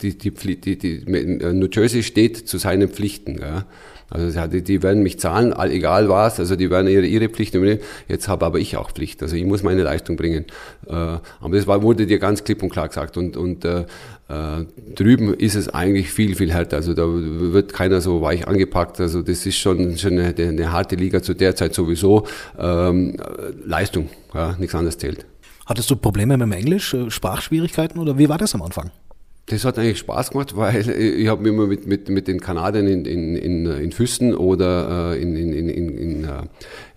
die, 0.00 0.16
die, 0.16 0.30
die, 0.30 0.78
die, 0.78 1.04
New 1.06 1.68
Jersey 1.70 2.02
steht 2.02 2.48
zu 2.48 2.56
seinen 2.56 2.88
Pflichten. 2.88 3.38
Ja. 3.38 3.66
Also 4.12 4.46
die, 4.46 4.62
die 4.62 4.82
werden 4.82 5.02
mich 5.02 5.18
zahlen, 5.18 5.54
egal 5.58 6.08
was, 6.08 6.38
also 6.38 6.54
die 6.54 6.70
werden 6.70 6.86
ihre, 6.86 7.06
ihre 7.06 7.28
Pflicht 7.28 7.54
übernehmen. 7.54 7.80
Jetzt 8.08 8.28
habe 8.28 8.44
aber 8.44 8.58
ich 8.58 8.76
auch 8.76 8.90
Pflicht, 8.90 9.22
also 9.22 9.36
ich 9.36 9.44
muss 9.44 9.62
meine 9.62 9.82
Leistung 9.82 10.16
bringen. 10.16 10.44
Äh, 10.86 10.92
aber 10.92 11.22
das 11.50 11.66
war, 11.66 11.82
wurde 11.82 12.06
dir 12.06 12.18
ganz 12.18 12.44
klipp 12.44 12.62
und 12.62 12.68
klar 12.68 12.88
gesagt. 12.88 13.16
Und, 13.16 13.36
und 13.38 13.64
äh, 13.64 13.86
äh, 14.28 14.64
drüben 14.94 15.32
ist 15.34 15.54
es 15.54 15.68
eigentlich 15.68 16.10
viel, 16.12 16.34
viel 16.34 16.52
härter. 16.52 16.76
Also 16.76 16.92
da 16.92 17.04
wird 17.06 17.72
keiner 17.72 18.00
so 18.00 18.20
weich 18.20 18.46
angepackt. 18.46 19.00
Also 19.00 19.22
das 19.22 19.46
ist 19.46 19.56
schon, 19.56 19.96
schon 19.96 20.18
eine, 20.18 20.34
eine 20.36 20.72
harte 20.72 20.96
Liga 20.96 21.22
zu 21.22 21.34
der 21.34 21.56
Zeit 21.56 21.74
sowieso. 21.74 22.26
Ähm, 22.58 23.16
Leistung, 23.64 24.10
ja, 24.34 24.54
nichts 24.58 24.74
anderes 24.74 24.98
zählt. 24.98 25.24
Hattest 25.64 25.90
du 25.90 25.96
Probleme 25.96 26.36
mit 26.36 26.46
dem 26.46 26.52
Englisch, 26.52 26.94
Sprachschwierigkeiten 27.08 27.98
oder 27.98 28.18
wie 28.18 28.28
war 28.28 28.36
das 28.36 28.54
am 28.54 28.62
Anfang? 28.62 28.90
Das 29.46 29.64
hat 29.64 29.78
eigentlich 29.78 29.98
Spaß 29.98 30.30
gemacht, 30.30 30.56
weil 30.56 30.88
ich 30.98 31.28
habe 31.28 31.42
mich 31.42 31.52
immer 31.52 31.66
mit, 31.66 31.86
mit, 31.86 32.08
mit 32.08 32.28
den 32.28 32.40
Kanadiern 32.40 32.86
in, 32.86 33.04
in, 33.04 33.36
in, 33.36 33.66
in 33.66 33.92
Füssen 33.92 34.34
oder 34.34 35.12
äh, 35.12 35.22
in, 35.22 35.36
in, 35.36 35.52
in, 35.52 35.68
in, 35.68 36.24
äh, 36.24 36.28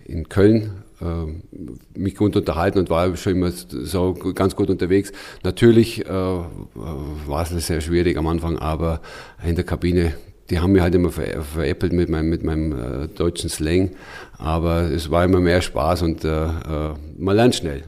in 0.04 0.28
Köln 0.28 0.84
äh, 1.00 1.98
mich 1.98 2.14
gut 2.14 2.36
unterhalten 2.36 2.78
und 2.78 2.90
war 2.90 3.14
schon 3.16 3.32
immer 3.32 3.50
so 3.50 4.14
ganz 4.34 4.56
gut 4.56 4.70
unterwegs. 4.70 5.12
Natürlich 5.42 6.06
äh, 6.06 6.08
war 6.08 7.42
es 7.42 7.66
sehr 7.66 7.80
schwierig 7.80 8.16
am 8.16 8.26
Anfang, 8.26 8.58
aber 8.58 9.00
in 9.44 9.56
der 9.56 9.64
Kabine, 9.64 10.14
die 10.48 10.60
haben 10.60 10.72
mich 10.72 10.82
halt 10.82 10.94
immer 10.94 11.10
ver 11.10 11.42
veräppelt 11.42 11.92
mit 11.92 12.08
meinem, 12.08 12.30
mit 12.30 12.44
meinem 12.44 12.72
äh, 12.72 13.08
deutschen 13.08 13.50
Slang, 13.50 13.90
aber 14.38 14.90
es 14.90 15.10
war 15.10 15.24
immer 15.24 15.40
mehr 15.40 15.60
Spaß 15.60 16.02
und 16.02 16.24
äh, 16.24 16.28
äh, 16.28 16.94
man 17.18 17.36
lernt 17.36 17.56
schnell. 17.56 17.84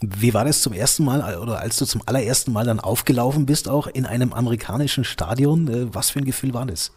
Wie 0.00 0.32
war 0.32 0.44
das 0.44 0.62
zum 0.62 0.72
ersten 0.72 1.04
Mal 1.04 1.38
oder 1.38 1.60
als 1.60 1.76
du 1.76 1.84
zum 1.84 2.02
allerersten 2.06 2.52
Mal 2.52 2.64
dann 2.64 2.80
aufgelaufen 2.80 3.46
bist, 3.46 3.68
auch 3.68 3.86
in 3.86 4.06
einem 4.06 4.32
amerikanischen 4.32 5.04
Stadion? 5.04 5.68
Äh, 5.68 5.94
was 5.94 6.10
für 6.10 6.20
ein 6.20 6.24
Gefühl 6.24 6.54
war 6.54 6.66
das? 6.66 6.92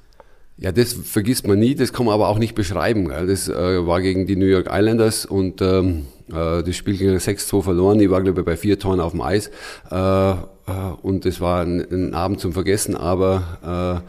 Ja, 0.58 0.72
das 0.72 0.94
vergisst 0.94 1.48
man 1.48 1.60
nie, 1.60 1.76
das 1.76 1.94
kann 1.94 2.06
man 2.06 2.14
aber 2.14 2.30
auch 2.30 2.38
nicht 2.38 2.54
beschreiben. 2.54 3.10
Das 3.10 3.50
äh, 3.50 3.88
war 3.88 4.02
gegen 4.02 4.28
die 4.28 4.36
New 4.36 4.46
York 4.46 4.70
Islanders 4.72 5.26
und 5.26 5.62
ähm, 5.62 6.06
Äh, 6.32 6.64
das 6.64 6.76
Spiel 6.76 6.98
ging 6.98 7.10
6-2 7.10 7.62
verloren. 7.62 8.00
Ich 8.00 8.10
war, 8.10 8.22
glaube 8.22 8.42
ich, 8.42 8.46
bei 8.46 8.58
vier 8.58 8.80
Toren 8.80 9.00
auf 9.00 9.12
dem 9.12 9.22
Eis. 9.22 9.50
Äh, 9.92 10.32
äh, 10.32 10.36
und 11.02 11.26
es 11.26 11.42
war 11.42 11.62
ein, 11.64 11.80
ein, 11.92 12.14
Abend 12.14 12.40
zum 12.40 12.54
Vergessen, 12.54 12.96
aber 12.96 14.04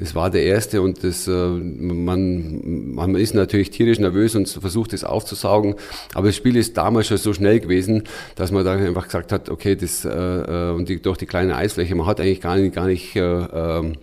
es 0.00 0.14
war 0.14 0.30
der 0.30 0.44
erste 0.44 0.80
und 0.82 1.04
das, 1.04 1.26
man, 1.26 2.94
man 2.94 3.14
ist 3.16 3.34
natürlich 3.34 3.70
tierisch 3.70 3.98
nervös 3.98 4.34
und 4.34 4.48
versucht 4.48 4.92
es 4.92 5.04
aufzusaugen. 5.04 5.74
Aber 6.14 6.28
das 6.28 6.36
Spiel 6.36 6.56
ist 6.56 6.76
damals 6.76 7.08
schon 7.08 7.18
so 7.18 7.32
schnell 7.34 7.60
gewesen, 7.60 8.04
dass 8.34 8.50
man 8.50 8.64
da 8.64 8.72
einfach 8.72 9.04
gesagt 9.04 9.30
hat, 9.32 9.50
okay, 9.50 9.76
das, 9.76 10.04
und 10.04 10.88
die, 10.88 11.02
durch 11.02 11.18
die 11.18 11.26
kleine 11.26 11.56
Eisfläche, 11.56 11.94
man 11.94 12.06
hat 12.06 12.20
eigentlich 12.20 12.40
gar 12.40 12.56
nicht, 12.56 12.74
gar 12.74 12.86
nicht, 12.86 13.14
ähm, 13.14 13.94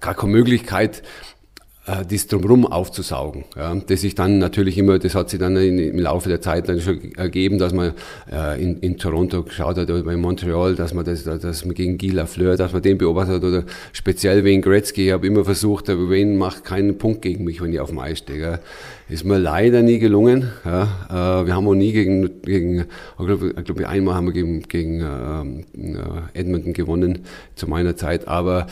gar 0.00 0.14
keine 0.14 0.32
Möglichkeit, 0.32 1.02
äh, 1.90 2.04
das 2.06 2.26
drumherum 2.26 2.66
aufzusaugen. 2.66 3.44
Ja, 3.56 3.74
das 3.74 4.00
sich 4.02 4.14
dann 4.14 4.38
natürlich 4.38 4.78
immer, 4.78 4.98
das 4.98 5.14
hat 5.14 5.30
sich 5.30 5.40
dann 5.40 5.56
in, 5.56 5.78
im 5.78 5.98
Laufe 5.98 6.28
der 6.28 6.40
Zeit 6.40 6.68
dann 6.68 6.80
schon 6.80 7.14
ergeben, 7.16 7.58
dass 7.58 7.72
man 7.72 7.92
äh, 8.30 8.62
in, 8.62 8.78
in 8.80 8.98
Toronto 8.98 9.42
geschaut 9.42 9.76
hat 9.76 9.90
oder 9.90 10.02
bei 10.02 10.16
Montreal, 10.16 10.74
dass 10.74 10.94
man 10.94 11.04
das, 11.04 11.24
dass 11.24 11.64
man 11.64 11.74
gegen 11.74 11.98
Guy 11.98 12.10
Lafleur, 12.10 12.56
dass 12.56 12.72
man 12.72 12.82
den 12.82 12.98
beobachtet 12.98 13.36
hat 13.36 13.44
oder 13.44 13.64
speziell 13.92 14.44
wegen 14.44 14.62
Gretzky. 14.62 15.06
Ich 15.06 15.12
habe 15.12 15.26
immer 15.26 15.44
versucht, 15.44 15.88
wen 15.88 16.36
macht 16.36 16.64
keinen 16.64 16.98
Punkt 16.98 17.22
gegen 17.22 17.44
mich, 17.44 17.60
wenn 17.60 17.72
ich 17.72 17.80
auf 17.80 17.90
dem 17.90 17.98
Eis 17.98 18.18
stehe. 18.18 18.40
Ja. 18.40 18.58
Ist 19.08 19.24
mir 19.24 19.38
leider 19.38 19.82
nie 19.82 19.98
gelungen. 19.98 20.50
Ja. 20.64 20.82
Äh, 21.08 21.46
wir 21.46 21.54
haben 21.54 21.66
auch 21.66 21.74
nie 21.74 21.92
gegen, 21.92 22.42
gegen 22.42 22.80
ich 22.80 23.26
glaube, 23.26 23.54
glaub, 23.64 23.80
einmal 23.80 24.14
haben 24.14 24.26
wir 24.26 24.32
gegen, 24.32 24.62
gegen 24.62 25.00
äh, 25.00 26.38
Edmonton 26.38 26.72
gewonnen 26.72 27.20
zu 27.56 27.68
meiner 27.68 27.96
Zeit, 27.96 28.28
aber 28.28 28.68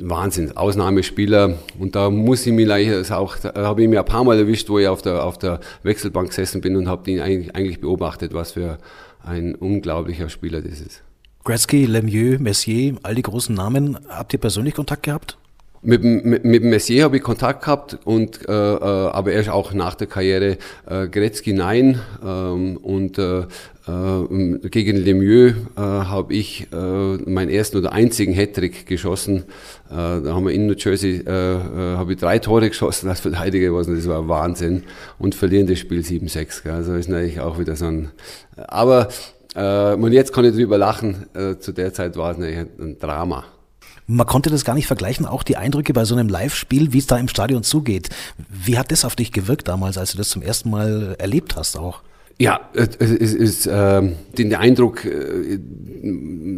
Wahnsinn, 0.00 0.56
Ausnahmespieler. 0.56 1.58
Und 1.78 1.94
da 1.94 2.10
muss 2.10 2.46
ich 2.46 2.52
mich 2.52 2.66
gleich 2.66 3.12
auch, 3.12 3.36
habe 3.42 3.82
ich 3.82 3.88
mir 3.88 4.00
ein 4.00 4.06
paar 4.06 4.24
Mal 4.24 4.38
erwischt, 4.38 4.68
wo 4.68 4.78
ich 4.78 4.88
auf 4.88 5.02
der, 5.02 5.24
auf 5.24 5.38
der 5.38 5.60
Wechselbank 5.82 6.28
gesessen 6.28 6.60
bin 6.60 6.76
und 6.76 6.88
habe 6.88 7.10
ihn 7.10 7.20
eigentlich, 7.20 7.54
eigentlich 7.54 7.80
beobachtet, 7.80 8.34
was 8.34 8.52
für 8.52 8.78
ein 9.24 9.54
unglaublicher 9.54 10.28
Spieler 10.28 10.60
das 10.60 10.80
ist. 10.80 11.02
Gretzky, 11.44 11.86
Lemieux, 11.86 12.38
Messier, 12.38 12.96
all 13.02 13.14
die 13.14 13.22
großen 13.22 13.54
Namen. 13.54 13.98
Habt 14.08 14.32
ihr 14.32 14.38
persönlich 14.38 14.74
Kontakt 14.74 15.02
gehabt? 15.02 15.38
Mit, 15.84 16.04
mit, 16.04 16.44
mit 16.44 16.62
Messier 16.62 17.02
habe 17.02 17.16
ich 17.16 17.24
Kontakt 17.24 17.64
gehabt 17.64 17.98
und 18.04 18.48
äh, 18.48 18.52
äh, 18.52 18.78
aber 18.78 19.32
erst 19.32 19.48
auch 19.48 19.72
nach 19.72 19.96
der 19.96 20.06
Karriere 20.06 20.58
äh, 20.86 21.08
Gretzky 21.08 21.52
nein 21.52 22.00
ähm, 22.24 22.76
und 22.76 23.18
äh, 23.18 23.40
äh, 23.40 24.68
gegen 24.68 24.96
Lemieux 24.96 25.54
äh, 25.76 25.80
habe 25.80 26.34
ich 26.34 26.68
äh, 26.72 26.76
meinen 26.76 27.48
ersten 27.50 27.78
oder 27.78 27.90
einzigen 27.90 28.32
Hattrick 28.32 28.86
geschossen. 28.86 29.44
Äh, 29.90 29.94
da 29.96 30.34
haben 30.34 30.44
wir 30.46 30.52
in 30.52 30.68
New 30.68 30.74
Jersey 30.74 31.22
äh, 31.26 31.54
äh, 31.54 31.96
habe 31.96 32.12
ich 32.12 32.20
drei 32.20 32.38
Tore 32.38 32.68
geschossen 32.68 33.08
als 33.08 33.18
Verteidiger, 33.18 33.74
was 33.74 33.88
das 33.88 34.06
war 34.06 34.28
Wahnsinn 34.28 34.84
und 35.18 35.34
verlieren 35.34 35.66
das 35.66 35.80
Spiel 35.80 36.02
7-6. 36.02 36.70
Also 36.70 36.94
ist 36.94 37.08
natürlich 37.08 37.40
auch 37.40 37.58
wieder 37.58 37.74
so 37.74 37.86
ein. 37.86 38.12
Aber 38.56 39.08
äh, 39.56 39.94
und 39.94 40.12
jetzt 40.12 40.32
kann 40.32 40.44
ich 40.44 40.54
drüber 40.54 40.78
lachen. 40.78 41.26
Äh, 41.34 41.58
zu 41.58 41.72
der 41.72 41.92
Zeit 41.92 42.16
war 42.16 42.38
es 42.38 42.38
ein 42.38 42.98
Drama. 43.00 43.44
Man 44.06 44.26
konnte 44.26 44.50
das 44.50 44.64
gar 44.64 44.74
nicht 44.74 44.86
vergleichen, 44.86 45.26
auch 45.26 45.42
die 45.42 45.56
Eindrücke 45.56 45.92
bei 45.92 46.04
so 46.04 46.14
einem 46.14 46.28
Live-Spiel, 46.28 46.92
wie 46.92 46.98
es 46.98 47.06
da 47.06 47.18
im 47.18 47.28
Stadion 47.28 47.62
zugeht. 47.62 48.08
Wie 48.48 48.78
hat 48.78 48.90
das 48.90 49.04
auf 49.04 49.16
dich 49.16 49.32
gewirkt 49.32 49.68
damals, 49.68 49.96
als 49.96 50.12
du 50.12 50.18
das 50.18 50.28
zum 50.28 50.42
ersten 50.42 50.70
Mal 50.70 51.16
erlebt 51.18 51.56
hast 51.56 51.76
auch? 51.76 52.02
Ja, 52.38 52.60
es 52.74 52.96
ist 52.96 53.66
äh, 53.66 54.02
den 54.38 54.54
Eindruck, 54.54 55.04
äh, 55.04 55.58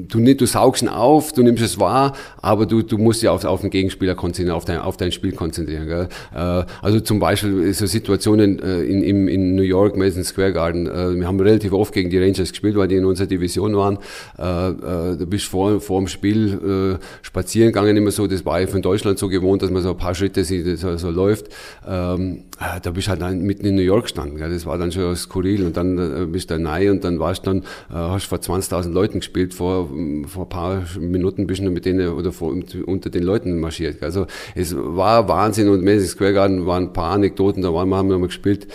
du, 0.08 0.34
du 0.34 0.46
saugst 0.46 0.82
ihn 0.82 0.88
auf, 0.88 1.32
du 1.32 1.42
nimmst 1.42 1.62
es 1.62 1.78
wahr, 1.78 2.14
aber 2.40 2.66
du, 2.66 2.82
du 2.82 2.96
musst 2.96 3.22
dich 3.22 3.28
auf, 3.28 3.44
auf 3.44 3.60
den 3.60 3.70
Gegenspieler 3.70 4.14
konzentrieren, 4.14 4.56
auf 4.56 4.64
dein, 4.64 4.78
auf 4.78 4.96
dein 4.96 5.12
Spiel 5.12 5.32
konzentrieren. 5.32 5.86
Gell? 5.86 6.08
Äh, 6.34 6.64
also 6.80 7.00
zum 7.00 7.18
Beispiel 7.18 7.72
so 7.74 7.86
Situationen 7.86 8.62
äh, 8.62 8.82
in, 8.82 9.02
in, 9.02 9.28
in 9.28 9.54
New 9.54 9.62
York, 9.62 9.96
Madison 9.96 10.24
Square 10.24 10.52
Garden. 10.52 10.86
Äh, 10.86 11.16
wir 11.16 11.26
haben 11.26 11.40
relativ 11.40 11.72
oft 11.72 11.92
gegen 11.92 12.10
die 12.10 12.18
Rangers 12.18 12.50
gespielt, 12.50 12.76
weil 12.76 12.88
die 12.88 12.96
in 12.96 13.04
unserer 13.04 13.26
Division 13.26 13.76
waren. 13.76 13.98
Äh, 14.38 14.68
äh, 14.68 15.16
du 15.16 15.26
bist 15.26 15.46
vor, 15.46 15.80
vor 15.80 16.00
dem 16.00 16.08
Spiel 16.08 16.98
äh, 17.00 17.04
spazieren 17.22 17.68
gegangen, 17.68 17.96
immer 17.96 18.10
so, 18.10 18.26
das 18.26 18.46
war 18.46 18.62
ich 18.62 18.70
von 18.70 18.82
Deutschland 18.82 19.18
so 19.18 19.28
gewohnt, 19.28 19.62
dass 19.62 19.70
man 19.70 19.82
so 19.82 19.90
ein 19.90 19.98
paar 19.98 20.14
Schritte 20.14 20.44
sieht, 20.44 20.78
so, 20.78 20.96
so 20.96 21.10
läuft. 21.10 21.48
Ähm, 21.86 22.44
äh, 22.60 22.80
da 22.80 22.90
bist 22.90 23.08
du 23.08 23.10
halt 23.10 23.42
mitten 23.42 23.66
in 23.66 23.74
New 23.74 23.82
York 23.82 24.04
gestanden. 24.04 24.38
Gell? 24.38 24.50
Das 24.50 24.64
war 24.66 24.78
dann 24.78 24.92
schon 24.92 25.14
skurril 25.16 25.63
und 25.64 25.76
dann 25.76 25.98
äh, 25.98 26.26
bist 26.26 26.50
du 26.50 26.58
neu 26.58 26.90
und 26.90 27.04
dann 27.04 27.18
warst 27.18 27.46
du 27.46 27.50
dann, 27.50 27.58
äh, 27.90 27.94
hast 27.94 28.26
vor 28.26 28.38
20.000 28.38 28.92
Leuten 28.92 29.20
gespielt, 29.20 29.54
vor, 29.54 29.88
vor 30.26 30.44
ein 30.44 30.48
paar 30.48 30.82
Minuten 30.98 31.46
bist 31.46 31.62
du 31.62 31.70
mit 31.70 31.84
denen 31.84 32.08
oder 32.08 32.32
vor, 32.32 32.54
unter 32.86 33.10
den 33.10 33.22
Leuten 33.22 33.60
marschiert. 33.60 34.02
Also 34.02 34.26
es 34.54 34.74
war 34.76 35.28
Wahnsinn 35.28 35.68
und 35.68 35.84
Madison 35.84 36.08
Square 36.08 36.32
Garden 36.34 36.66
waren 36.66 36.84
ein 36.84 36.92
paar 36.92 37.12
Anekdoten, 37.12 37.62
da 37.62 37.72
waren, 37.72 37.88
wir 37.88 37.96
haben 37.96 38.10
wir 38.10 38.18
mal 38.18 38.26
gespielt, 38.26 38.68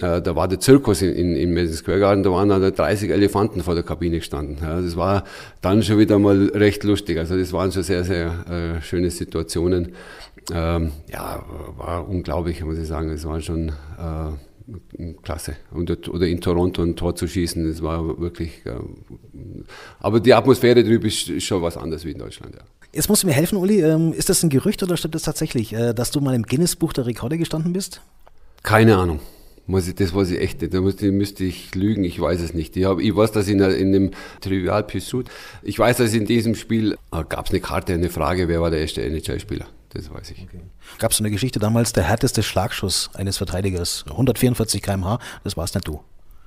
äh, 0.00 0.20
da 0.20 0.34
war 0.34 0.48
der 0.48 0.60
Zirkus 0.60 1.02
in, 1.02 1.14
in, 1.14 1.36
in 1.36 1.54
Madison 1.54 1.76
Square 1.76 2.00
Garden, 2.00 2.22
da 2.22 2.30
waren 2.30 2.48
dann 2.48 2.74
30 2.74 3.10
Elefanten 3.10 3.62
vor 3.62 3.74
der 3.74 3.84
Kabine 3.84 4.18
gestanden. 4.18 4.58
Ja, 4.60 4.80
das 4.80 4.96
war 4.96 5.24
dann 5.60 5.82
schon 5.82 5.98
wieder 5.98 6.18
mal 6.18 6.50
recht 6.54 6.82
lustig. 6.84 7.18
Also 7.18 7.38
das 7.38 7.52
waren 7.52 7.70
schon 7.70 7.82
sehr, 7.84 8.04
sehr 8.04 8.76
äh, 8.78 8.82
schöne 8.82 9.10
Situationen. 9.10 9.92
Ähm, 10.52 10.90
ja, 11.10 11.44
war 11.76 12.08
unglaublich, 12.08 12.62
muss 12.64 12.78
ich 12.78 12.88
sagen. 12.88 13.10
Es 13.10 13.24
war 13.24 13.40
schon 13.40 13.68
äh, 13.68 13.72
klasse. 15.22 15.56
Und, 15.70 16.08
oder 16.08 16.26
in 16.26 16.40
Toronto 16.40 16.82
ein 16.82 16.96
Tor 16.96 17.14
zu 17.14 17.26
schießen, 17.26 17.68
das 17.68 17.82
war 17.82 18.18
wirklich. 18.20 18.64
Äh, 18.64 18.72
aber 20.00 20.20
die 20.20 20.32
Atmosphäre 20.32 20.82
drüben 20.82 21.06
ist 21.06 21.42
schon 21.42 21.62
was 21.62 21.76
anderes 21.76 22.04
wie 22.04 22.12
in 22.12 22.18
Deutschland, 22.18 22.54
ja. 22.54 22.62
Jetzt 22.92 23.08
musst 23.08 23.24
du 23.24 23.26
mir 23.26 23.32
helfen, 23.32 23.58
Uli. 23.58 23.82
Ähm, 23.82 24.12
ist 24.12 24.28
das 24.28 24.42
ein 24.44 24.50
Gerücht 24.50 24.82
oder 24.82 24.96
stimmt 24.96 25.16
das 25.16 25.22
tatsächlich, 25.22 25.72
äh, 25.72 25.92
dass 25.92 26.12
du 26.12 26.20
mal 26.20 26.34
im 26.34 26.44
Guinness-Buch 26.44 26.92
der 26.92 27.06
Rekorde 27.06 27.38
gestanden 27.38 27.72
bist? 27.72 28.00
Keine 28.62 28.96
Ahnung. 28.96 29.18
Muss 29.66 29.88
ich, 29.88 29.94
das 29.94 30.14
weiß 30.14 30.30
ich 30.30 30.40
echt 30.40 30.60
nicht. 30.60 30.74
Da 30.74 30.80
müsste, 30.80 31.10
müsste 31.10 31.42
ich 31.44 31.74
lügen, 31.74 32.04
ich 32.04 32.20
weiß 32.20 32.40
es 32.40 32.54
nicht. 32.54 32.76
Ich, 32.76 32.84
hab, 32.84 33.00
ich 33.00 33.16
weiß, 33.16 33.32
dass 33.32 33.48
in, 33.48 33.60
in 33.60 33.92
dem 33.92 34.10
Trivial 34.40 34.84
Pursuit, 34.84 35.26
ich 35.62 35.78
weiß, 35.78 35.96
dass 35.96 36.14
in 36.14 36.26
diesem 36.26 36.54
Spiel 36.54 36.92
äh, 37.12 37.24
gab 37.28 37.46
es 37.46 37.50
eine 37.50 37.60
Karte, 37.60 37.94
eine 37.94 38.10
Frage, 38.10 38.46
wer 38.46 38.60
war 38.60 38.70
der 38.70 38.80
erste 38.80 39.02
NHL-Spieler. 39.02 39.66
Das 39.94 40.12
weiß 40.12 40.30
ich. 40.32 40.42
Okay. 40.42 40.60
Gab 40.98 41.12
es 41.12 41.18
so 41.18 41.22
eine 41.22 41.30
Geschichte 41.30 41.60
damals, 41.60 41.92
der 41.92 42.02
härteste 42.02 42.42
Schlagschuss 42.42 43.10
eines 43.14 43.36
Verteidigers, 43.36 44.04
144 44.10 44.82
km/h, 44.82 45.20
das 45.44 45.56
war 45.56 45.64
es 45.64 45.74
nicht 45.74 45.86
du. 45.86 46.00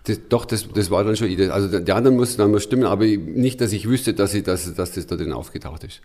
Das, 0.04 0.20
doch, 0.30 0.46
das, 0.46 0.68
das 0.74 0.92
war 0.92 1.04
dann 1.04 1.16
schon 1.16 1.27
ich. 1.27 1.51
Also 1.51 1.80
die 1.80 1.92
anderen 1.92 2.18
mussten 2.18 2.39
dann 2.39 2.51
mal 2.51 2.60
stimmen, 2.60 2.84
aber 2.84 3.06
nicht, 3.06 3.62
dass 3.62 3.72
ich 3.72 3.88
wüsste, 3.88 4.13
dass, 4.13 4.34
ich, 4.34 4.44
dass, 4.44 4.74
dass 4.74 4.92
das 4.92 5.08
da 5.08 5.16
drin 5.16 5.34
aufgetaucht 5.34 5.84
ist. 5.86 6.01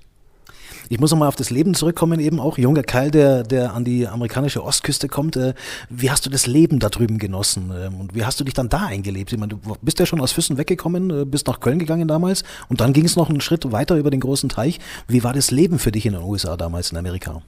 Ich 0.93 1.01
muss 1.01 1.11
nochmal 1.11 1.29
auf 1.29 1.37
das 1.37 1.49
Leben 1.49 1.73
zurückkommen, 1.73 2.21
eben 2.21 2.39
auch 2.39 2.59
junger 2.59 2.83
Kerl, 2.83 3.11
der, 3.11 3.45
der 3.45 3.73
an 3.73 3.83
die 3.83 4.07
amerikanische 4.07 4.63
Ostküste 4.63 5.09
kommt. 5.09 5.37
Äh, 5.39 5.55
wie 5.89 6.11
hast 6.11 6.27
du 6.27 6.29
das 6.29 6.47
Leben 6.47 6.81
da 6.81 6.91
drüben 6.91 7.17
genossen 7.17 7.73
ähm, 7.75 7.99
und 7.99 8.15
wie 8.15 8.27
hast 8.27 8.39
du 8.41 8.45
dich 8.45 8.53
dann 8.53 8.69
da 8.69 8.85
eingelebt? 8.89 9.33
Ich 9.33 9.39
meine, 9.39 9.55
du 9.55 9.77
bist 9.81 10.01
ja 10.01 10.05
schon 10.05 10.21
aus 10.21 10.33
Füssen 10.33 10.59
weggekommen, 10.59 11.09
äh, 11.09 11.25
bist 11.25 11.47
nach 11.47 11.61
Köln 11.61 11.79
gegangen 11.79 12.09
damals 12.09 12.45
und 12.69 12.83
dann 12.83 12.93
ging 12.93 13.07
es 13.07 13.17
noch 13.17 13.31
einen 13.31 13.41
Schritt 13.41 13.73
weiter 13.73 13.97
über 13.97 14.11
den 14.11 14.21
großen 14.21 14.51
Teich. 14.51 14.81
Wie 15.09 15.25
war 15.25 15.33
das 15.33 15.51
Leben 15.51 15.79
für 15.79 15.93
dich 15.93 16.05
in 16.05 16.13
den 16.13 16.25
USA 16.25 16.59
damals 16.59 16.93
in 16.93 16.99
Amerika? 16.99 17.41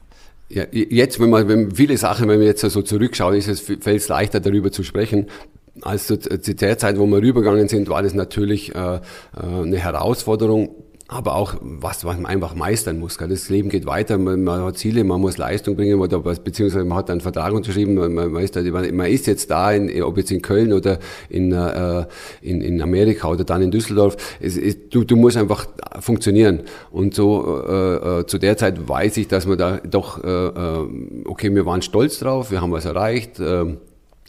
Ja, 0.48 0.64
jetzt, 0.72 1.20
wenn 1.20 1.28
man 1.28 1.46
wenn 1.46 1.74
viele 1.74 1.98
Sachen, 1.98 2.26
wenn 2.28 2.40
wir 2.40 2.46
jetzt 2.46 2.62
so 2.62 2.80
zurückschauen, 2.80 3.34
ist 3.34 3.48
es 3.48 3.60
fällt 3.60 3.86
es 3.86 4.08
leichter 4.08 4.40
darüber 4.40 4.72
zu 4.72 4.82
sprechen. 4.84 5.26
Also 5.82 6.16
zu 6.16 6.54
der 6.54 6.78
Zeit, 6.78 6.98
wo 6.98 7.04
wir 7.04 7.20
rübergegangen 7.20 7.68
sind, 7.68 7.90
war 7.90 8.02
das 8.02 8.14
natürlich 8.14 8.74
äh, 8.74 8.78
äh 8.78 9.00
eine 9.34 9.76
Herausforderung 9.76 10.70
aber 11.06 11.34
auch 11.37 11.56
was, 11.61 12.04
was 12.04 12.16
man 12.16 12.26
einfach 12.26 12.54
meistern 12.54 12.99
muss. 12.99 13.18
Das 13.18 13.50
Leben 13.50 13.68
geht 13.68 13.84
weiter, 13.84 14.16
man, 14.16 14.42
man 14.42 14.62
hat 14.62 14.78
Ziele, 14.78 15.04
man 15.04 15.20
muss 15.20 15.37
Leistung 15.37 15.76
bringen, 15.76 16.00
oder, 16.00 16.18
beziehungsweise 16.18 16.84
man 16.84 16.96
hat 16.96 17.11
einen 17.11 17.20
Vertrag 17.20 17.52
unterschrieben, 17.52 17.94
man, 17.94 18.14
man, 18.14 18.42
ist, 18.42 18.56
man 18.56 19.06
ist 19.06 19.26
jetzt 19.26 19.50
da, 19.50 19.73
in, 19.73 20.02
ob 20.02 20.16
jetzt 20.16 20.30
in 20.30 20.40
Köln 20.40 20.73
oder 20.73 20.99
in, 21.28 21.52
äh, 21.52 22.06
in, 22.40 22.62
in 22.62 22.80
Amerika 22.80 23.28
oder 23.28 23.44
dann 23.44 23.61
in 23.61 23.70
Düsseldorf. 23.70 24.16
Es, 24.40 24.56
es, 24.56 24.88
du, 24.88 25.04
du 25.04 25.16
musst 25.16 25.37
einfach 25.37 25.66
funktionieren. 26.00 26.62
Und 26.90 27.14
so 27.14 27.62
äh, 27.68 28.20
äh, 28.20 28.26
zu 28.26 28.38
der 28.38 28.56
Zeit 28.56 28.88
weiß 28.88 29.18
ich, 29.18 29.28
dass 29.28 29.46
man 29.46 29.58
da 29.58 29.78
doch, 29.78 30.25
äh, 30.25 30.28
äh 30.28 30.88
okay, 31.26 31.54
wir 31.54 31.66
waren 31.66 31.82
stolz 31.82 32.18
drauf, 32.18 32.50
wir 32.50 32.62
haben 32.62 32.73
was 32.73 32.87
erreicht. 32.87 33.40
Äh, 33.40 33.76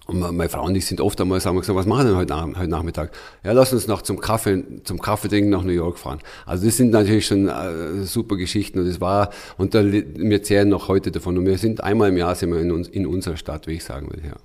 und 0.08 0.20
meine 0.20 0.50
Frau 0.50 0.64
und 0.66 0.76
ich 0.76 0.86
sind 0.86 1.02
oft 1.02 1.20
einmal 1.20 1.40
sagen 1.40 1.56
wir 1.56 1.62
gesagt, 1.62 1.78
was 1.78 1.88
machen 1.88 2.06
wir 2.06 2.10
denn 2.10 2.18
heute, 2.18 2.60
heute 2.60 2.70
Nachmittag? 2.70 3.12
Ja, 3.44 3.54
lass 3.54 3.74
uns 3.74 3.88
noch 3.88 4.04
zum 4.04 4.20
Kaffee, 4.20 4.64
zum 4.84 5.02
Kaffeetrinken 5.02 5.50
nach 5.50 5.64
New 5.64 5.72
York 5.72 5.98
fahren. 5.98 6.20
Also 6.46 6.66
das 6.66 6.78
sind 6.78 6.92
natürlich 6.92 7.26
schon 7.26 7.48
äh, 7.48 8.04
super 8.04 8.36
Geschichten 8.38 8.80
und 8.80 8.88
das 8.88 9.02
war, 9.02 9.32
und 9.58 9.74
da, 9.74 9.84
wir 9.84 10.44
zehren 10.44 10.70
noch 10.70 10.90
heute 10.90 11.12
davon. 11.12 11.38
Und 11.38 11.48
wir 11.48 11.58
sind 11.58 11.84
einmal 11.84 12.10
im 12.10 12.18
Jahr 12.18 12.36
sind 12.36 12.52
wir 12.52 12.60
in, 12.60 12.72
uns, 12.72 12.88
in 12.88 13.08
unserer 13.08 13.36
Stadt, 13.36 13.66
wie 13.66 13.74
ich 13.74 13.84
sagen 13.84 14.08
will, 14.12 14.22
ja. 14.24 14.36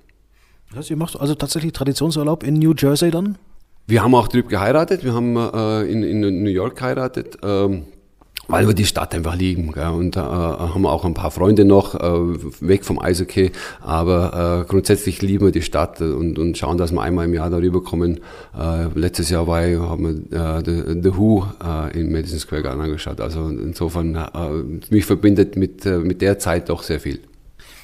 Das 0.73 0.89
ihr 0.89 0.97
macht 0.97 1.19
also 1.19 1.35
tatsächlich 1.35 1.73
Traditionsurlaub 1.73 2.43
in 2.43 2.55
New 2.55 2.73
Jersey 2.75 3.11
dann? 3.11 3.37
Wir 3.87 4.03
haben 4.03 4.15
auch 4.15 4.29
drüben 4.29 4.47
geheiratet, 4.49 5.03
wir 5.03 5.13
haben 5.13 5.35
äh, 5.35 5.83
in, 5.83 6.01
in 6.01 6.43
New 6.43 6.49
York 6.49 6.77
geheiratet. 6.77 7.37
Ähm, 7.43 7.83
weil 8.51 8.67
wir 8.67 8.73
die 8.73 8.85
Stadt 8.85 9.15
einfach 9.15 9.35
lieben. 9.35 9.71
Gell? 9.71 9.87
Und 9.87 10.17
äh, 10.17 10.19
haben 10.19 10.85
auch 10.85 11.05
ein 11.05 11.13
paar 11.13 11.31
Freunde 11.31 11.65
noch, 11.65 11.95
äh, 11.95 12.61
weg 12.61 12.85
vom 12.85 12.99
Eishockey, 12.99 13.51
aber 13.81 14.63
äh, 14.63 14.69
grundsätzlich 14.69 15.21
lieben 15.21 15.45
wir 15.45 15.51
die 15.51 15.61
Stadt 15.61 16.01
und, 16.01 16.37
und 16.37 16.57
schauen, 16.57 16.77
dass 16.77 16.91
wir 16.91 17.01
einmal 17.01 17.25
im 17.25 17.33
Jahr 17.33 17.49
darüber 17.49 17.83
kommen. 17.83 18.19
Äh, 18.57 18.87
letztes 18.95 19.29
Jahr 19.29 19.47
war 19.47 19.65
ich, 19.65 19.79
haben 19.79 20.25
wir 20.31 20.57
äh, 20.57 20.63
The, 20.63 21.01
The 21.01 21.17
Who 21.17 21.45
äh, 21.63 21.99
in 21.99 22.11
Madison 22.11 22.39
Square 22.39 22.63
Garden 22.63 22.81
angeschaut. 22.81 23.21
Also 23.21 23.47
insofern, 23.47 24.15
äh, 24.15 24.83
mich 24.93 25.05
verbindet 25.05 25.55
mit, 25.55 25.85
äh, 25.85 25.97
mit 25.97 26.21
der 26.21 26.39
Zeit 26.39 26.69
doch 26.69 26.83
sehr 26.83 26.99
viel. 26.99 27.19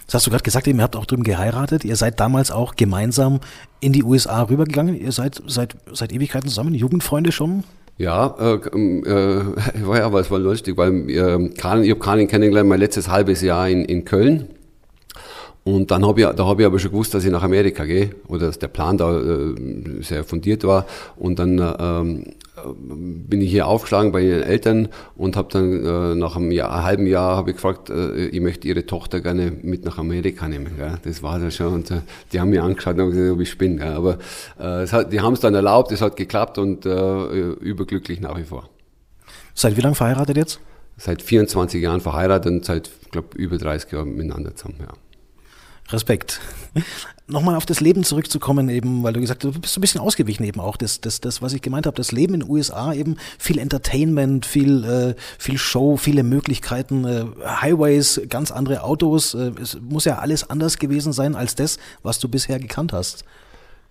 Das 0.08 0.16
hast 0.16 0.28
du 0.28 0.32
gerade 0.32 0.44
gesagt, 0.44 0.68
ihr 0.68 0.82
habt 0.82 0.96
auch 0.96 1.06
drüben 1.06 1.24
geheiratet. 1.24 1.84
Ihr 1.84 1.98
seid 1.98 2.20
damals 2.22 2.50
auch 2.50 2.76
gemeinsam 2.76 3.42
in 3.82 3.92
die 3.92 4.04
USA 4.04 4.44
rübergegangen. 4.44 4.98
Ihr 5.00 5.12
seid 5.12 5.42
seit, 5.48 5.76
seit 5.92 6.14
Ewigkeiten 6.14 6.48
zusammen, 6.48 6.74
Jugendfreunde 6.74 7.34
schon? 7.34 7.66
Ja, 7.98 8.36
äh, 8.40 8.56
äh, 8.56 9.42
war 9.86 9.98
ja, 9.98 10.06
aber 10.06 10.20
es 10.20 10.30
war 10.30 10.40
lustig, 10.40 10.78
weil 10.78 11.10
äh, 11.10 11.50
Karin, 11.50 11.84
ich 11.84 11.90
habe 11.90 12.00
Karin 12.00 12.28
kennengelernt, 12.28 12.70
mein 12.70 12.80
letztes 12.80 13.10
halbes 13.10 13.42
Jahr 13.42 13.68
in, 13.70 13.86
in 13.86 14.06
Köln. 14.06 14.50
Und 15.68 15.92
dann 15.92 16.06
habe 16.08 16.22
ich, 16.22 16.28
da 16.28 16.46
habe 16.46 16.62
ich 16.62 16.66
aber 16.66 16.80
schon 16.80 16.92
gewusst, 16.92 17.14
dass 17.14 17.26
ich 17.26 17.32
nach 17.32 17.44
Amerika 17.44 17.84
gehe 17.84 18.12
oder 18.30 18.48
dass 18.48 18.58
der 18.58 18.70
Plan 18.70 18.98
da 18.98 19.20
äh, 19.20 19.54
sehr 20.02 20.24
fundiert 20.24 20.64
war. 20.64 20.86
Und 21.18 21.40
dann 21.40 21.60
ähm, 21.60 22.36
bin 23.28 23.42
ich 23.42 23.52
hier 23.52 23.68
aufgeschlagen 23.68 24.14
bei 24.14 24.22
ihren 24.22 24.44
Eltern 24.44 24.88
und 25.18 25.36
habe 25.36 25.50
dann 25.52 25.86
äh, 25.86 26.16
nach 26.16 26.38
einem, 26.38 26.52
Jahr, 26.52 26.72
einem 26.72 26.84
halben 26.84 27.08
Jahr 27.08 27.36
habe 27.36 27.50
ich 27.50 27.58
gefragt, 27.58 27.90
äh, 27.90 28.28
ich 28.28 28.40
möchte 28.40 28.66
ihre 28.66 28.86
Tochter 28.86 29.20
gerne 29.20 29.52
mit 29.62 29.84
nach 29.84 29.98
Amerika 29.98 30.48
nehmen. 30.48 30.78
Gell? 30.78 31.00
Das 31.04 31.22
war 31.22 31.38
dann 31.38 31.52
schon. 31.52 31.74
Und, 31.74 31.92
äh, 31.92 32.00
die 32.32 32.40
haben 32.40 32.50
mich 32.50 32.62
angeschaut 32.62 32.98
und 32.98 33.10
gesagt, 33.10 33.30
ob 33.34 33.42
ich 33.42 33.50
spinne. 33.50 33.76
Gell? 33.76 33.92
Aber 33.92 34.20
äh, 34.58 34.84
es 34.84 34.94
hat, 34.94 35.12
die 35.12 35.20
haben 35.20 35.34
es 35.34 35.42
dann 35.42 35.54
erlaubt, 35.54 35.92
es 35.92 36.02
hat 36.02 36.16
geklappt 36.16 36.60
und 36.60 36.86
äh, 36.86 37.50
überglücklich 37.60 38.22
nach 38.22 38.38
wie 38.38 38.46
vor. 38.46 38.70
Seit 39.54 39.76
wie 39.76 39.82
lange 39.82 39.96
verheiratet 39.96 40.38
jetzt? 40.38 40.62
Seit 40.96 41.22
24 41.22 41.82
Jahren 41.82 42.00
verheiratet 42.00 42.54
und 42.54 42.64
seit, 42.64 42.90
glaube 43.12 43.36
über 43.36 43.58
30 43.58 43.92
Jahren 43.92 44.16
miteinander 44.16 44.56
zusammen. 44.56 44.78
Ja. 44.80 44.94
Respekt. 45.90 46.42
Nochmal 47.30 47.56
auf 47.56 47.66
das 47.66 47.82
Leben 47.82 48.04
zurückzukommen, 48.04 48.70
eben, 48.70 49.04
weil 49.04 49.14
du 49.14 49.20
gesagt 49.20 49.44
hast, 49.44 49.56
du 49.56 49.60
bist 49.60 49.78
ein 49.78 49.82
bisschen 49.82 50.00
ausgewichen 50.00 50.44
eben 50.46 50.62
auch. 50.62 50.78
Das, 50.78 51.02
das, 51.02 51.20
das 51.20 51.42
was 51.42 51.54
ich 51.54 51.62
gemeint 51.62 51.86
habe, 51.86 51.96
das 51.96 52.12
Leben 52.12 52.36
in 52.36 52.40
den 52.42 52.50
USA 52.50 52.94
eben 52.94 53.18
viel 53.38 53.60
Entertainment, 53.60 54.46
viel, 54.46 54.84
äh, 54.86 55.16
viel 55.38 55.58
Show, 55.58 55.98
viele 55.98 56.24
Möglichkeiten, 56.24 57.04
äh, 57.04 57.26
Highways, 57.46 58.22
ganz 58.30 58.52
andere 58.52 58.84
Autos. 58.84 59.34
Äh, 59.34 59.52
es 59.62 59.78
muss 59.82 60.06
ja 60.06 60.20
alles 60.20 60.50
anders 60.50 60.78
gewesen 60.78 61.12
sein 61.12 61.36
als 61.36 61.56
das, 61.56 61.80
was 62.02 62.20
du 62.20 62.30
bisher 62.30 62.60
gekannt 62.60 62.94
hast. 62.94 63.26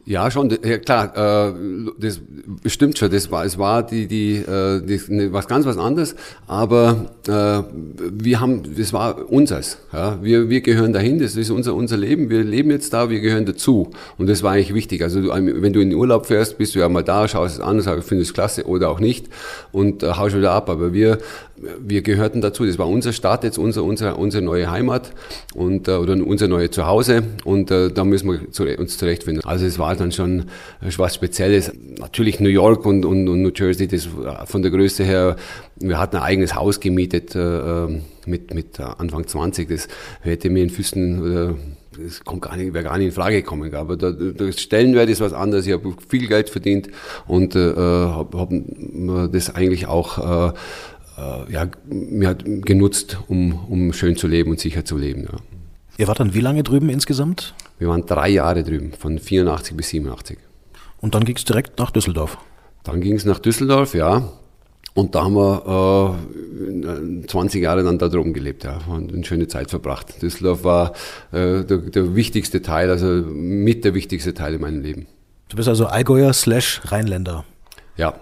Ja, 0.08 0.30
schon, 0.30 0.56
ja, 0.64 0.78
klar, 0.78 1.48
äh, 1.48 1.52
das 1.98 2.20
stimmt 2.66 2.96
schon, 2.96 3.10
das 3.10 3.28
war, 3.32 3.44
es 3.44 3.58
war 3.58 3.84
die, 3.84 4.06
die, 4.06 4.36
äh, 4.36 4.80
die, 4.80 5.00
ne, 5.08 5.32
was 5.32 5.48
ganz 5.48 5.66
was 5.66 5.78
anderes, 5.78 6.14
aber 6.46 7.10
äh, 7.26 7.64
wir 8.12 8.38
haben, 8.38 8.76
das 8.76 8.92
war 8.92 9.28
unseres, 9.28 9.78
ja, 9.92 10.22
wir, 10.22 10.48
wir 10.48 10.60
gehören 10.60 10.92
dahin, 10.92 11.18
das 11.18 11.34
ist 11.34 11.50
unser, 11.50 11.74
unser 11.74 11.96
Leben, 11.96 12.30
wir 12.30 12.44
leben 12.44 12.70
jetzt 12.70 12.92
da, 12.92 13.10
wir 13.10 13.18
gehören 13.18 13.46
dazu. 13.46 13.90
Und 14.16 14.28
das 14.28 14.44
war 14.44 14.52
eigentlich 14.52 14.74
wichtig, 14.74 15.02
also 15.02 15.20
du, 15.20 15.28
wenn 15.30 15.72
du 15.72 15.80
in 15.80 15.90
den 15.90 15.98
Urlaub 15.98 16.26
fährst, 16.26 16.56
bist 16.56 16.76
du 16.76 16.78
ja 16.78 16.88
mal 16.88 17.02
da, 17.02 17.26
schaust 17.26 17.56
es 17.56 17.60
an, 17.60 17.80
sagst, 17.80 18.08
findest 18.08 18.30
es 18.30 18.34
klasse 18.34 18.64
oder 18.64 18.90
auch 18.90 19.00
nicht 19.00 19.26
und 19.72 20.04
äh, 20.04 20.12
haust 20.12 20.36
wieder 20.36 20.52
ab, 20.52 20.70
aber 20.70 20.92
wir 20.92 21.18
wir 21.56 22.02
gehörten 22.02 22.40
dazu. 22.40 22.66
Das 22.66 22.78
war 22.78 22.88
unser 22.88 23.12
Staat 23.12 23.44
jetzt, 23.44 23.58
unser, 23.58 23.84
unser, 23.84 24.18
unsere 24.18 24.44
neue 24.44 24.70
Heimat 24.70 25.12
und, 25.54 25.88
äh, 25.88 25.92
oder 25.92 26.14
unser 26.14 26.48
neues 26.48 26.70
Zuhause 26.72 27.22
und 27.44 27.70
äh, 27.70 27.90
da 27.90 28.04
müssen 28.04 28.30
wir 28.30 28.78
uns 28.78 28.98
zurechtfinden. 28.98 29.44
Also 29.44 29.64
es 29.66 29.78
war 29.78 29.96
dann 29.96 30.12
schon 30.12 30.46
was 30.80 31.14
Spezielles. 31.14 31.72
Natürlich 31.98 32.40
New 32.40 32.48
York 32.48 32.84
und, 32.84 33.04
und, 33.04 33.28
und 33.28 33.42
New 33.42 33.52
Jersey, 33.54 33.88
das 33.88 34.08
von 34.44 34.62
der 34.62 34.70
Größe 34.70 35.04
her, 35.04 35.36
wir 35.76 35.98
hatten 35.98 36.16
ein 36.16 36.22
eigenes 36.22 36.54
Haus 36.54 36.80
gemietet 36.80 37.34
äh, 37.34 37.84
äh 37.84 38.00
mit, 38.28 38.52
mit 38.52 38.80
Anfang 38.80 39.24
20. 39.24 39.68
Das 39.68 39.88
hätte 40.20 40.50
mir 40.50 40.64
in 40.64 40.70
Füßen... 40.70 41.50
Äh, 41.50 41.54
das 41.98 42.24
kommt 42.24 42.42
gar 42.42 42.56
nicht, 42.56 42.74
wäre 42.74 42.84
gar 42.84 42.98
nicht 42.98 43.06
in 43.06 43.12
Frage 43.12 43.36
gekommen. 43.36 43.74
Aber 43.74 43.96
der, 43.96 44.12
der 44.12 44.52
Stellenwert 44.52 45.08
ist 45.08 45.22
was 45.22 45.32
anderes. 45.32 45.66
Ich 45.66 45.72
habe 45.72 45.94
viel 46.06 46.28
Geld 46.28 46.50
verdient 46.50 46.90
und 47.26 47.56
äh, 47.56 47.74
habe 47.74 48.38
hab 48.38 49.32
das 49.32 49.54
eigentlich 49.54 49.86
auch 49.86 50.18
äh, 50.18 50.48
äh, 50.48 50.52
ja, 51.18 51.68
mir 51.86 52.28
hat 52.28 52.44
genutzt, 52.44 53.18
um, 53.28 53.64
um 53.68 53.92
schön 53.92 54.16
zu 54.16 54.26
leben 54.26 54.50
und 54.50 54.60
sicher 54.60 54.84
zu 54.84 54.96
leben. 54.96 55.24
Ja. 55.24 55.38
Ihr 55.98 56.08
wart 56.08 56.20
dann 56.20 56.34
wie 56.34 56.40
lange 56.40 56.62
drüben 56.62 56.90
insgesamt? 56.90 57.54
Wir 57.78 57.88
waren 57.88 58.04
drei 58.04 58.28
Jahre 58.28 58.62
drüben, 58.62 58.92
von 58.92 59.18
84 59.18 59.76
bis 59.76 59.88
87. 59.90 60.38
Und 61.00 61.14
dann 61.14 61.24
ging 61.24 61.36
es 61.36 61.44
direkt 61.44 61.78
nach 61.78 61.90
Düsseldorf? 61.90 62.38
Dann 62.84 63.00
ging 63.00 63.14
es 63.14 63.24
nach 63.24 63.38
Düsseldorf, 63.38 63.94
ja. 63.94 64.32
Und 64.94 65.14
da 65.14 65.24
haben 65.24 65.34
wir 65.34 66.16
äh, 67.22 67.26
20 67.26 67.62
Jahre 67.62 67.82
dann 67.82 67.98
da 67.98 68.08
drüben 68.08 68.32
gelebt, 68.32 68.64
ja, 68.64 68.78
und 68.88 69.12
eine 69.12 69.24
schöne 69.24 69.46
Zeit 69.46 69.70
verbracht. 69.70 70.22
Düsseldorf 70.22 70.64
war 70.64 70.92
äh, 71.32 71.64
der, 71.64 71.78
der, 71.78 72.14
wichtigste 72.14 72.62
Teil, 72.62 72.88
also 72.88 73.06
mit 73.06 73.84
der 73.84 73.92
wichtigste 73.92 74.32
Teil 74.32 74.54
in 74.54 74.62
meinem 74.62 74.80
Leben. 74.80 75.06
Du 75.50 75.56
bist 75.56 75.68
also 75.68 75.86
Allgäuer 75.86 76.32
slash 76.32 76.80
Rheinländer. 76.86 77.44
Ja, 77.98 78.14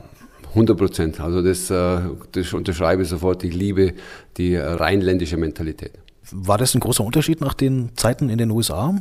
100 0.55 0.77
Prozent. 0.77 1.21
Also 1.21 1.43
das, 1.43 1.71
äh, 1.71 2.01
das 2.33 2.53
unterschreibe 2.53 3.03
ich 3.03 3.09
sofort. 3.09 3.45
Ich 3.45 3.55
liebe 3.55 3.95
die 4.37 4.57
rheinländische 4.57 5.37
Mentalität. 5.37 5.93
War 6.31 6.59
das 6.59 6.75
ein 6.75 6.81
großer 6.81 7.05
Unterschied 7.05 7.41
nach 7.41 7.55
den 7.55 7.91
Zeiten 7.97 8.29
in 8.29 8.39
den 8.39 8.51
USA? 8.51 8.95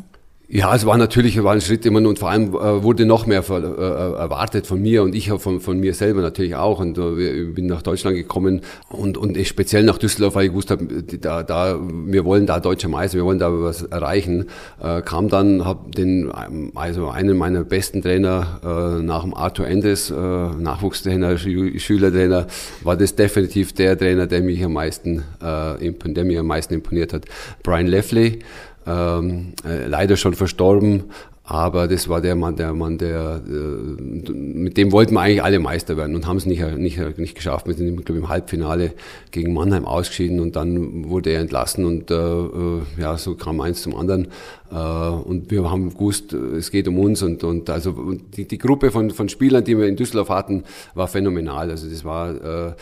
Ja, 0.55 0.75
es 0.75 0.85
war 0.85 0.99
natürlich 0.99 1.43
war 1.43 1.53
ein 1.53 1.61
Schritt 1.61 1.83
immer 1.83 2.07
und 2.07 2.19
vor 2.19 2.29
allem 2.29 2.49
äh, 2.49 2.83
wurde 2.83 3.07
noch 3.07 3.25
mehr 3.25 3.41
für, 3.41 3.57
äh, 3.57 4.19
erwartet 4.19 4.67
von 4.67 4.79
mir 4.79 5.01
und 5.01 5.15
ich 5.15 5.31
von, 5.31 5.59
von 5.59 5.79
mir 5.79 5.95
selber 5.95 6.21
natürlich 6.21 6.55
auch 6.55 6.79
und 6.79 6.95
äh, 6.95 7.45
bin 7.45 7.65
nach 7.65 7.81
Deutschland 7.81 8.15
gekommen 8.15 8.61
und, 8.89 9.17
und 9.17 9.35
speziell 9.47 9.81
nach 9.81 9.97
Düsseldorf, 9.97 10.35
weil 10.35 10.45
ich 10.45 10.51
gewusst 10.51 10.69
habe, 10.69 10.85
da, 10.85 11.41
da, 11.41 11.79
wir 11.81 12.23
wollen 12.23 12.45
da 12.45 12.59
deutscher 12.59 12.87
Meister, 12.87 13.17
wir 13.17 13.25
wollen 13.25 13.39
da 13.39 13.51
was 13.51 13.81
erreichen, 13.81 14.45
äh, 14.79 15.01
kam 15.01 15.27
dann, 15.27 15.65
habe 15.65 15.89
den, 15.89 16.31
also 16.75 17.09
einen 17.09 17.35
meiner 17.35 17.63
besten 17.63 18.03
Trainer 18.03 18.59
äh, 18.63 19.01
nach 19.01 19.23
dem 19.23 19.33
Arthur 19.33 19.65
Endes, 19.65 20.11
äh, 20.11 20.13
Nachwuchstrainer, 20.15 21.35
Schülertrainer, 21.35 22.45
war 22.83 22.95
das 22.95 23.15
definitiv 23.15 23.73
der 23.73 23.97
Trainer, 23.97 24.27
der 24.27 24.41
mich 24.41 24.63
am 24.63 24.73
meisten, 24.73 25.23
äh, 25.41 25.91
der 25.91 26.25
mir 26.25 26.41
am 26.41 26.45
meisten 26.45 26.75
imponiert 26.75 27.11
hat. 27.11 27.25
Brian 27.63 27.87
Leffley, 27.87 28.41
ähm, 28.85 29.53
äh, 29.65 29.87
leider 29.87 30.17
schon 30.17 30.33
verstorben, 30.33 31.03
aber 31.45 31.89
das 31.89 32.07
war 32.07 32.21
der 32.21 32.35
Mann, 32.35 32.55
der 32.55 32.73
Mann, 32.73 32.97
der 32.97 33.41
äh, 33.45 33.51
mit 33.51 34.77
dem 34.77 34.93
wollten 34.93 35.13
wir 35.13 35.19
eigentlich 35.19 35.43
alle 35.43 35.59
Meister 35.59 35.97
werden 35.97 36.15
und 36.15 36.25
haben 36.25 36.37
es 36.37 36.45
nicht, 36.45 36.65
nicht, 36.77 37.17
nicht 37.17 37.35
geschafft. 37.35 37.67
Wir 37.67 37.73
sind, 37.73 38.05
glaube 38.05 38.19
ich, 38.19 38.23
im 38.23 38.29
Halbfinale 38.29 38.93
gegen 39.31 39.53
Mannheim 39.53 39.83
ausgeschieden 39.83 40.39
und 40.39 40.55
dann 40.55 41.09
wurde 41.09 41.31
er 41.31 41.41
entlassen 41.41 41.83
und 41.83 42.11
äh, 42.11 42.15
äh, 42.15 42.81
ja, 42.97 43.17
so 43.17 43.35
kam 43.35 43.59
eins 43.59 43.81
zum 43.81 43.93
anderen. 43.93 44.29
Äh, 44.71 44.75
und 44.75 45.51
wir 45.51 45.69
haben 45.69 45.89
gewusst, 45.89 46.31
es 46.31 46.71
geht 46.71 46.87
um 46.87 46.97
uns 46.97 47.21
und, 47.21 47.43
und 47.43 47.69
also 47.69 48.13
die, 48.37 48.47
die 48.47 48.57
Gruppe 48.57 48.91
von, 48.91 49.11
von 49.11 49.27
Spielern, 49.27 49.65
die 49.65 49.77
wir 49.77 49.87
in 49.87 49.97
Düsseldorf 49.97 50.29
hatten, 50.29 50.63
war 50.93 51.09
phänomenal. 51.09 51.69
Also 51.69 51.89
das 51.89 52.05
war 52.05 52.69
äh, 52.69 52.73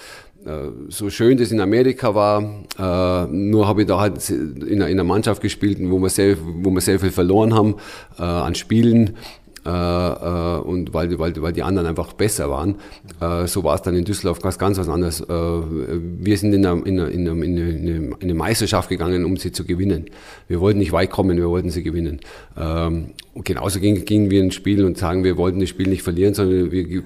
so 0.90 1.10
schön 1.10 1.38
das 1.38 1.52
in 1.52 1.62
Amerika 1.62 2.16
war, 2.16 2.42
äh, 2.78 3.28
nur 3.32 3.68
habe 3.68 3.82
ich 3.82 3.88
da 3.88 4.00
halt 4.00 4.28
in, 4.30 4.82
einer 4.82 5.04
Mannschaft 5.04 5.42
gespielt, 5.42 5.78
wo 5.82 6.00
wir 6.00 6.10
sehr, 6.10 6.36
wo 6.40 6.72
wir 6.72 6.82
sehr 6.82 7.00
viel 7.00 7.12
verloren 7.12 7.54
haben 7.54 7.76
äh, 8.18 8.24
an 8.24 8.56
Spielen. 8.56 9.18
Äh, 9.64 9.70
äh, 9.70 10.60
und 10.62 10.94
weil, 10.94 11.20
weil, 11.20 11.40
weil 11.40 11.54
die 11.54 11.62
anderen 11.62 11.88
einfach 11.88 12.14
besser 12.14 12.50
waren. 12.50 12.76
Äh, 13.20 13.46
so 13.46 13.64
war 13.64 13.76
es 13.76 13.82
dann 13.84 13.96
in 13.96 14.04
Düsseldorf 14.04 14.42
ganz, 14.42 14.58
ganz 14.58 14.78
was 14.78 14.90
anderes. 14.90 15.22
Wir 15.22 16.38
sind 16.38 16.54
in 16.54 16.66
eine, 16.66 16.82
in, 16.82 17.00
eine, 17.00 17.10
in, 17.12 17.30
eine, 17.30 17.70
in 17.70 18.16
eine 18.20 18.34
Meisterschaft 18.34 18.90
gegangen, 18.90 19.24
um 19.26 19.38
sie 19.38 19.52
zu 19.52 19.64
gewinnen. 19.64 20.06
Wir 20.48 20.60
wollten 20.60 20.80
nicht 20.80 20.92
weit 20.92 21.12
kommen, 21.12 21.38
wir 21.38 21.50
wollten 21.50 21.70
sie 21.70 21.84
gewinnen. 21.84 22.22
Ähm, 22.58 23.12
und 23.34 23.46
genauso 23.46 23.80
gingen, 23.80 24.04
gingen 24.06 24.32
wir 24.32 24.42
ins 24.42 24.56
Spiel 24.56 24.84
und 24.84 24.98
sagen, 24.98 25.24
wir 25.24 25.38
wollten 25.38 25.60
das 25.60 25.70
Spiel 25.70 25.88
nicht 25.88 26.02
verlieren, 26.02 26.34
sondern 26.34 26.72
wir, 26.72 27.04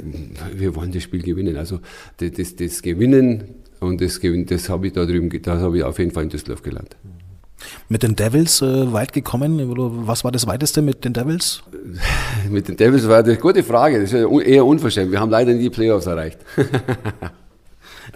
wir 0.55 0.75
wollen 0.75 0.91
das 0.91 1.03
Spiel 1.03 1.21
gewinnen. 1.21 1.57
Also 1.57 1.79
das, 2.17 2.31
das, 2.31 2.55
das 2.55 2.81
Gewinnen 2.81 3.43
und 3.79 4.01
das, 4.01 4.19
das 4.21 4.69
habe 4.69 4.87
ich 4.87 4.93
da 4.93 5.05
drüben, 5.05 5.29
das 5.41 5.59
habe 5.59 5.77
ich 5.77 5.83
auf 5.83 5.99
jeden 5.99 6.11
Fall 6.11 6.23
in 6.23 6.29
Düsseldorf 6.29 6.63
gelernt. 6.63 6.95
Mit 7.89 8.03
den 8.03 8.15
Devils 8.15 8.61
äh, 8.61 8.91
weit 8.91 9.13
gekommen? 9.13 9.59
was 10.07 10.23
war 10.23 10.31
das 10.31 10.47
weiteste 10.47 10.81
mit 10.81 11.05
den 11.05 11.13
Devils? 11.13 11.63
mit 12.49 12.67
den 12.67 12.77
Devils 12.77 13.07
war 13.07 13.23
eine 13.23 13.37
gute 13.37 13.63
Frage. 13.63 14.01
Das 14.01 14.11
ist 14.11 14.45
eher 14.45 14.65
unverschämt. 14.65 15.11
Wir 15.11 15.19
haben 15.19 15.31
leider 15.31 15.53
nie 15.53 15.63
die 15.63 15.69
Playoffs 15.69 16.05
erreicht. 16.05 16.39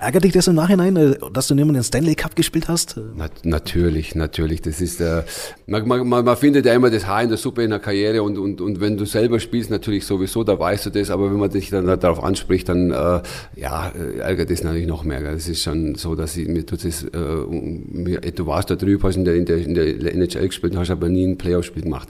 Ärgert 0.01 0.23
dich 0.23 0.31
das 0.31 0.47
im 0.47 0.55
Nachhinein, 0.55 0.95
äh, 0.95 1.15
dass 1.33 1.47
du 1.47 1.55
niemand 1.55 1.75
den 1.75 1.83
Stanley 1.83 2.15
Cup 2.15 2.33
gespielt 2.35 2.69
hast? 2.69 2.97
Na, 3.17 3.27
natürlich, 3.43 4.15
natürlich. 4.15 4.61
Das 4.61 4.79
ist, 4.79 5.01
äh, 5.01 5.23
man, 5.67 5.85
man, 5.87 6.07
man, 6.07 6.37
findet 6.37 6.65
ja 6.65 6.73
immer 6.73 6.89
das 6.89 7.05
Haar 7.05 7.23
in 7.23 7.29
der 7.29 7.37
Suppe 7.37 7.63
in 7.63 7.71
der 7.71 7.79
Karriere 7.79 8.23
und, 8.23 8.37
und, 8.37 8.61
und 8.61 8.79
wenn 8.79 8.95
du 8.95 9.05
selber 9.05 9.41
spielst, 9.41 9.69
natürlich 9.69 10.05
sowieso, 10.05 10.45
da 10.45 10.57
weißt 10.57 10.85
du 10.85 10.89
das, 10.91 11.09
aber 11.09 11.29
wenn 11.29 11.37
man 11.37 11.49
dich 11.49 11.69
dann 11.69 11.85
darauf 11.85 12.23
anspricht, 12.23 12.69
dann 12.69 12.91
äh, 12.91 13.21
ja, 13.57 13.89
äh, 13.89 14.19
ärgert 14.19 14.49
das 14.49 14.63
natürlich 14.63 14.87
noch 14.87 15.03
mehr. 15.03 15.21
Das 15.21 15.49
ist 15.49 15.63
schon 15.63 15.95
so, 15.95 16.15
dass 16.15 16.37
ich, 16.37 16.47
mir 16.47 16.65
tut 16.65 16.85
das, 16.85 17.03
äh, 17.03 17.09
du 17.11 18.45
warst 18.45 18.69
da 18.69 18.75
drüben, 18.75 19.03
hast 19.03 19.17
in 19.17 19.25
der, 19.25 19.35
in 19.35 19.45
der, 19.45 19.57
in 19.57 19.73
der 19.75 20.15
NHL 20.15 20.47
gespielt, 20.47 20.77
hast 20.77 20.91
aber 20.91 21.09
nie 21.09 21.27
ein 21.27 21.37
Playoff-Spiel 21.37 21.83
gemacht. 21.83 22.07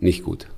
Nicht 0.00 0.24
gut. 0.24 0.48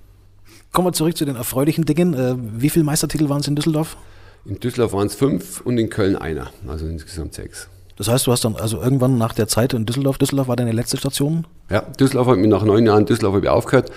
Kommen 0.72 0.88
wir 0.88 0.92
zurück 0.92 1.16
zu 1.16 1.26
den 1.26 1.36
erfreulichen 1.36 1.84
Dingen. 1.84 2.14
Äh, 2.14 2.34
wie 2.38 2.70
viele 2.70 2.86
Meistertitel 2.86 3.28
waren 3.28 3.40
es 3.40 3.48
in 3.48 3.56
Düsseldorf? 3.56 3.98
In 4.48 4.60
Düsseldorf 4.60 4.92
waren 4.92 5.06
es 5.06 5.14
fünf 5.14 5.60
und 5.60 5.78
in 5.78 5.90
Köln 5.90 6.16
einer, 6.16 6.50
also 6.68 6.86
insgesamt 6.86 7.34
sechs. 7.34 7.68
Das 7.96 8.08
heißt, 8.08 8.26
du 8.26 8.32
hast 8.32 8.44
dann 8.44 8.56
also 8.56 8.80
irgendwann 8.80 9.18
nach 9.18 9.32
der 9.32 9.48
Zeit 9.48 9.72
in 9.72 9.86
Düsseldorf, 9.86 10.18
Düsseldorf 10.18 10.48
war 10.48 10.56
deine 10.56 10.72
letzte 10.72 10.96
Station? 10.98 11.46
Ja, 11.70 11.80
Düsseldorf 11.80 12.28
hat 12.28 12.38
mich 12.38 12.48
nach 12.48 12.62
neun 12.62 12.86
Jahren 12.86 13.06
Düsseldorf 13.06 13.34
habe 13.34 13.46
ich 13.46 13.50
aufgehört, 13.50 13.90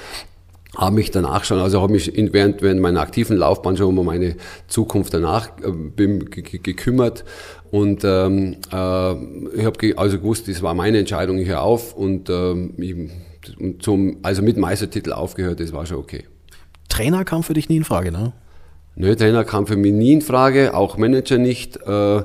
habe 0.76 0.96
mich 0.96 1.12
danach 1.12 1.44
schon, 1.44 1.60
also 1.60 1.82
habe 1.82 1.92
mich 1.92 2.16
in, 2.16 2.32
während, 2.32 2.62
während 2.62 2.82
meiner 2.82 3.02
aktiven 3.02 3.38
Laufbahn 3.38 3.76
schon 3.76 3.98
um 3.98 4.06
meine 4.06 4.38
Zukunft 4.68 5.14
danach 5.14 5.50
äh, 5.60 6.60
gekümmert 6.64 7.26
und 7.72 8.04
ähm, 8.04 8.58
äh, 8.72 9.12
ich 9.56 9.66
habe 9.66 9.98
also 9.98 10.18
gewusst, 10.18 10.48
das 10.48 10.62
war 10.62 10.74
meine 10.74 10.98
Entscheidung, 10.98 11.38
ich 11.38 11.48
höre 11.48 11.62
auf 11.62 11.94
und 11.94 12.30
ähm, 12.30 12.74
ich 12.78 12.96
zum, 13.80 14.18
also 14.24 14.42
mit 14.42 14.58
Meistertitel 14.58 15.12
aufgehört, 15.12 15.60
das 15.60 15.74
war 15.74 15.86
schon 15.86 15.98
okay. 15.98 16.26
Trainer 16.88 17.26
kam 17.26 17.44
für 17.44 17.54
dich 17.54 17.70
nie 17.70 17.78
in 17.78 17.84
Frage, 17.84 18.12
ne? 18.12 18.34
Nö, 19.02 19.16
Trainer 19.16 19.46
kam 19.46 19.66
für 19.66 19.78
mich 19.78 19.94
nie 19.94 20.12
in 20.12 20.22
Frage, 20.22 20.74
auch 20.74 20.98
Manager 20.98 21.38
nicht. 21.38 21.80
Äh, 21.88 22.18
äh, 22.18 22.24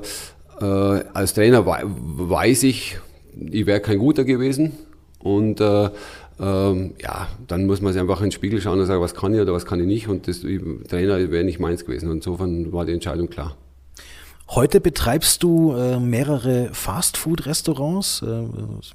als 0.59 1.33
Trainer 1.33 1.65
weiß 1.65 2.63
ich, 2.63 2.99
ich 3.33 3.65
wäre 3.65 3.79
kein 3.79 3.97
guter 3.97 4.25
gewesen. 4.25 4.73
Und 5.19 5.61
äh, 5.61 5.89
ähm, 6.37 6.93
ja, 7.01 7.29
dann 7.47 7.65
muss 7.65 7.79
man 7.79 7.93
sich 7.93 8.01
einfach 8.01 8.19
in 8.19 8.25
den 8.25 8.31
Spiegel 8.33 8.59
schauen 8.59 8.77
und 8.77 8.87
sagen, 8.87 9.01
was 9.01 9.15
kann 9.15 9.33
ich 9.33 9.39
oder 9.39 9.53
was 9.53 9.65
kann 9.65 9.79
ich 9.79 9.85
nicht. 9.85 10.09
Und 10.09 10.27
das 10.27 10.41
Trainer 10.41 11.31
wäre 11.31 11.45
nicht 11.45 11.61
meins 11.61 11.85
gewesen. 11.85 12.09
Und 12.09 12.17
insofern 12.17 12.73
war 12.73 12.85
die 12.85 12.91
Entscheidung 12.91 13.29
klar. 13.29 13.55
Heute 14.49 14.81
betreibst 14.81 15.43
du 15.43 15.71
äh, 15.71 15.97
mehrere 15.97 16.71
Fastfood-Restaurants, 16.73 18.21
äh, 18.21 18.25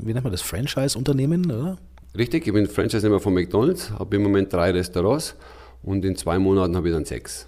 wie 0.00 0.12
nennt 0.12 0.24
man 0.24 0.32
das, 0.32 0.42
Franchise-Unternehmen, 0.42 1.50
oder? 1.50 1.78
Richtig, 2.14 2.46
ich 2.46 2.52
bin 2.52 2.66
Franchise-Nehmer 2.66 3.20
von 3.20 3.32
McDonalds, 3.32 3.90
habe 3.98 4.16
im 4.16 4.22
Moment 4.22 4.52
drei 4.52 4.70
Restaurants 4.70 5.34
und 5.82 6.04
in 6.04 6.14
zwei 6.14 6.38
Monaten 6.38 6.76
habe 6.76 6.88
ich 6.88 6.94
dann 6.94 7.06
sechs. 7.06 7.46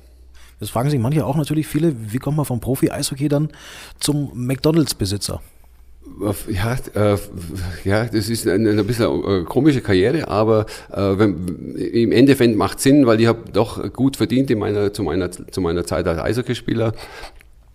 Das 0.62 0.70
fragen 0.70 0.90
sich 0.90 1.00
manche 1.00 1.26
auch 1.26 1.34
natürlich 1.34 1.66
viele, 1.66 1.92
wie 2.12 2.18
kommt 2.18 2.36
man 2.36 2.46
vom 2.46 2.60
Profi-Eishockey 2.60 3.28
dann 3.28 3.48
zum 3.98 4.30
McDonalds-Besitzer? 4.32 5.42
Ja, 6.48 6.76
äh, 6.94 7.18
ja, 7.82 8.04
das 8.04 8.28
ist 8.28 8.46
eine, 8.46 8.70
ein 8.70 8.86
bisschen 8.86 9.44
komische 9.44 9.80
Karriere, 9.80 10.28
aber 10.28 10.66
äh, 10.92 11.18
wenn, 11.18 11.74
im 11.74 12.12
Endeffekt 12.12 12.56
macht 12.56 12.78
Sinn, 12.78 13.06
weil 13.06 13.20
ich 13.20 13.26
habe 13.26 13.40
doch 13.52 13.92
gut 13.92 14.16
verdient 14.16 14.52
in 14.52 14.60
meiner, 14.60 14.92
zu, 14.92 15.02
meiner, 15.02 15.32
zu 15.32 15.60
meiner 15.60 15.84
Zeit 15.84 16.06
als 16.06 16.20
Eishockeyspieler 16.20 16.92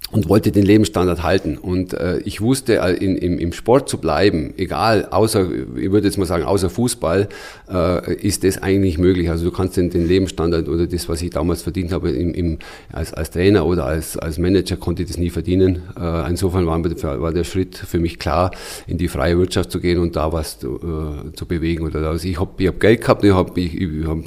und 0.10 0.30
wollte 0.30 0.52
den 0.52 0.64
Lebensstandard 0.64 1.24
halten. 1.24 1.58
Und 1.58 1.94
äh, 1.94 2.20
ich 2.20 2.40
wusste, 2.40 2.78
äh, 2.78 2.94
in, 2.94 3.18
im, 3.18 3.40
im 3.40 3.52
Sport 3.52 3.90
zu 3.90 3.98
bleiben, 3.98 4.54
egal, 4.58 5.08
außer, 5.12 5.50
ich 5.76 5.92
würde 5.92 6.08
jetzt 6.08 6.18
mal 6.18 6.26
sagen, 6.26 6.44
außer 6.44 6.70
Fußball, 6.70 7.28
äh, 7.70 8.14
ist 8.16 8.44
das 8.44 8.62
eigentlich 8.62 8.98
möglich. 8.98 9.30
Also 9.30 9.46
du 9.46 9.52
kannst 9.52 9.76
den, 9.76 9.90
den 9.90 10.08
Lebensstandard 10.08 10.70
oder 10.70 10.88
das, 10.88 11.10
was 11.10 11.22
ich 11.22 11.32
damals 11.32 11.62
verdient 11.62 11.92
habe, 11.92 12.12
im, 12.12 12.34
im, 12.34 12.60
als, 12.92 13.14
als 13.14 13.32
Trainer 13.32 13.66
oder 13.66 13.86
als, 13.86 14.18
als 14.18 14.38
Manager, 14.38 14.78
konnte 14.78 15.04
ich 15.04 15.10
das 15.10 15.18
nie 15.18 15.30
verdienen. 15.30 15.82
Äh, 16.00 16.30
insofern 16.30 16.66
war, 16.66 16.82
war 17.22 17.34
der 17.34 17.44
Schritt 17.44 17.76
für 17.78 18.00
mich 18.00 18.18
klar, 18.18 18.52
in 18.88 18.98
die 18.98 19.10
freie 19.10 19.38
Wirtschaft 19.38 19.72
zu 19.72 19.82
gehen 19.82 20.00
und 20.00 20.16
da 20.16 20.32
was 20.32 20.64
äh, 20.64 21.34
zu 21.34 21.46
bewegen. 21.46 21.86
Oder 21.86 22.08
also 22.08 22.26
ich 22.26 22.40
habe 22.40 22.52
ich 22.60 22.68
hab 22.68 22.80
Geld 22.80 23.02
gehabt, 23.02 23.26
ich 23.26 23.34
habe 23.34 23.60
ich, 23.60 23.82
ich 23.82 24.08
hab 24.08 24.20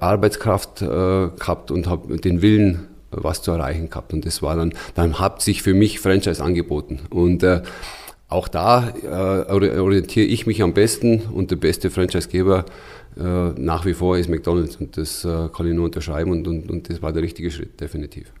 Arbeitskraft 0.00 0.80
äh, 0.80 0.86
gehabt 0.86 1.70
und 1.70 1.86
habe 1.86 2.16
den 2.16 2.40
Willen, 2.40 2.88
was 3.12 3.42
zu 3.42 3.52
erreichen 3.52 3.90
gehabt. 3.90 4.12
Und 4.12 4.26
das 4.26 4.42
war 4.42 4.56
dann, 4.56 4.72
dann 4.94 5.18
hat 5.18 5.42
sich 5.42 5.62
für 5.62 5.74
mich 5.74 6.00
Franchise 6.00 6.42
angeboten. 6.42 7.00
Und 7.10 7.42
äh, 7.42 7.62
auch 8.28 8.48
da 8.48 8.92
äh, 9.02 9.78
orientiere 9.78 10.26
ich 10.26 10.46
mich 10.46 10.62
am 10.62 10.72
besten 10.72 11.20
und 11.32 11.50
der 11.50 11.56
beste 11.56 11.90
Franchisegeber 11.90 12.64
äh, 13.16 13.20
nach 13.20 13.84
wie 13.84 13.94
vor 13.94 14.16
ist 14.16 14.28
McDonald's. 14.28 14.76
Und 14.76 14.96
das 14.96 15.24
äh, 15.24 15.48
kann 15.54 15.66
ich 15.66 15.74
nur 15.74 15.84
unterschreiben 15.84 16.30
und, 16.30 16.48
und, 16.48 16.70
und 16.70 16.88
das 16.88 17.02
war 17.02 17.12
der 17.12 17.22
richtige 17.22 17.50
Schritt, 17.50 17.80
definitiv. 17.80 18.32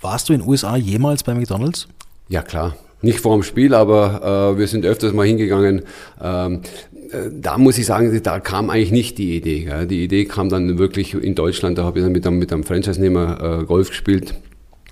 Warst 0.00 0.28
du 0.28 0.32
in 0.32 0.40
den 0.40 0.48
USA 0.48 0.76
jemals 0.76 1.22
bei 1.22 1.34
McDonald's? 1.34 1.86
Ja, 2.28 2.42
klar. 2.42 2.76
Nicht 3.02 3.20
vor 3.20 3.36
dem 3.36 3.42
Spiel, 3.42 3.74
aber 3.74 4.52
äh, 4.54 4.58
wir 4.58 4.66
sind 4.66 4.84
öfters 4.84 5.12
mal 5.12 5.26
hingegangen. 5.26 5.82
Ähm, 6.20 6.62
äh, 6.94 6.95
da 7.32 7.58
muss 7.58 7.78
ich 7.78 7.86
sagen, 7.86 8.20
da 8.22 8.40
kam 8.40 8.70
eigentlich 8.70 8.92
nicht 8.92 9.18
die 9.18 9.36
Idee. 9.36 9.64
Gell. 9.64 9.86
Die 9.86 10.04
Idee 10.04 10.24
kam 10.24 10.48
dann 10.48 10.78
wirklich 10.78 11.14
in 11.14 11.34
Deutschland, 11.34 11.78
da 11.78 11.84
habe 11.84 11.98
ich 11.98 12.04
dann 12.04 12.12
mit 12.12 12.26
einem, 12.26 12.38
mit 12.38 12.52
einem 12.52 12.64
Franchise-Nehmer 12.64 13.60
äh, 13.60 13.64
Golf 13.64 13.88
gespielt. 13.90 14.34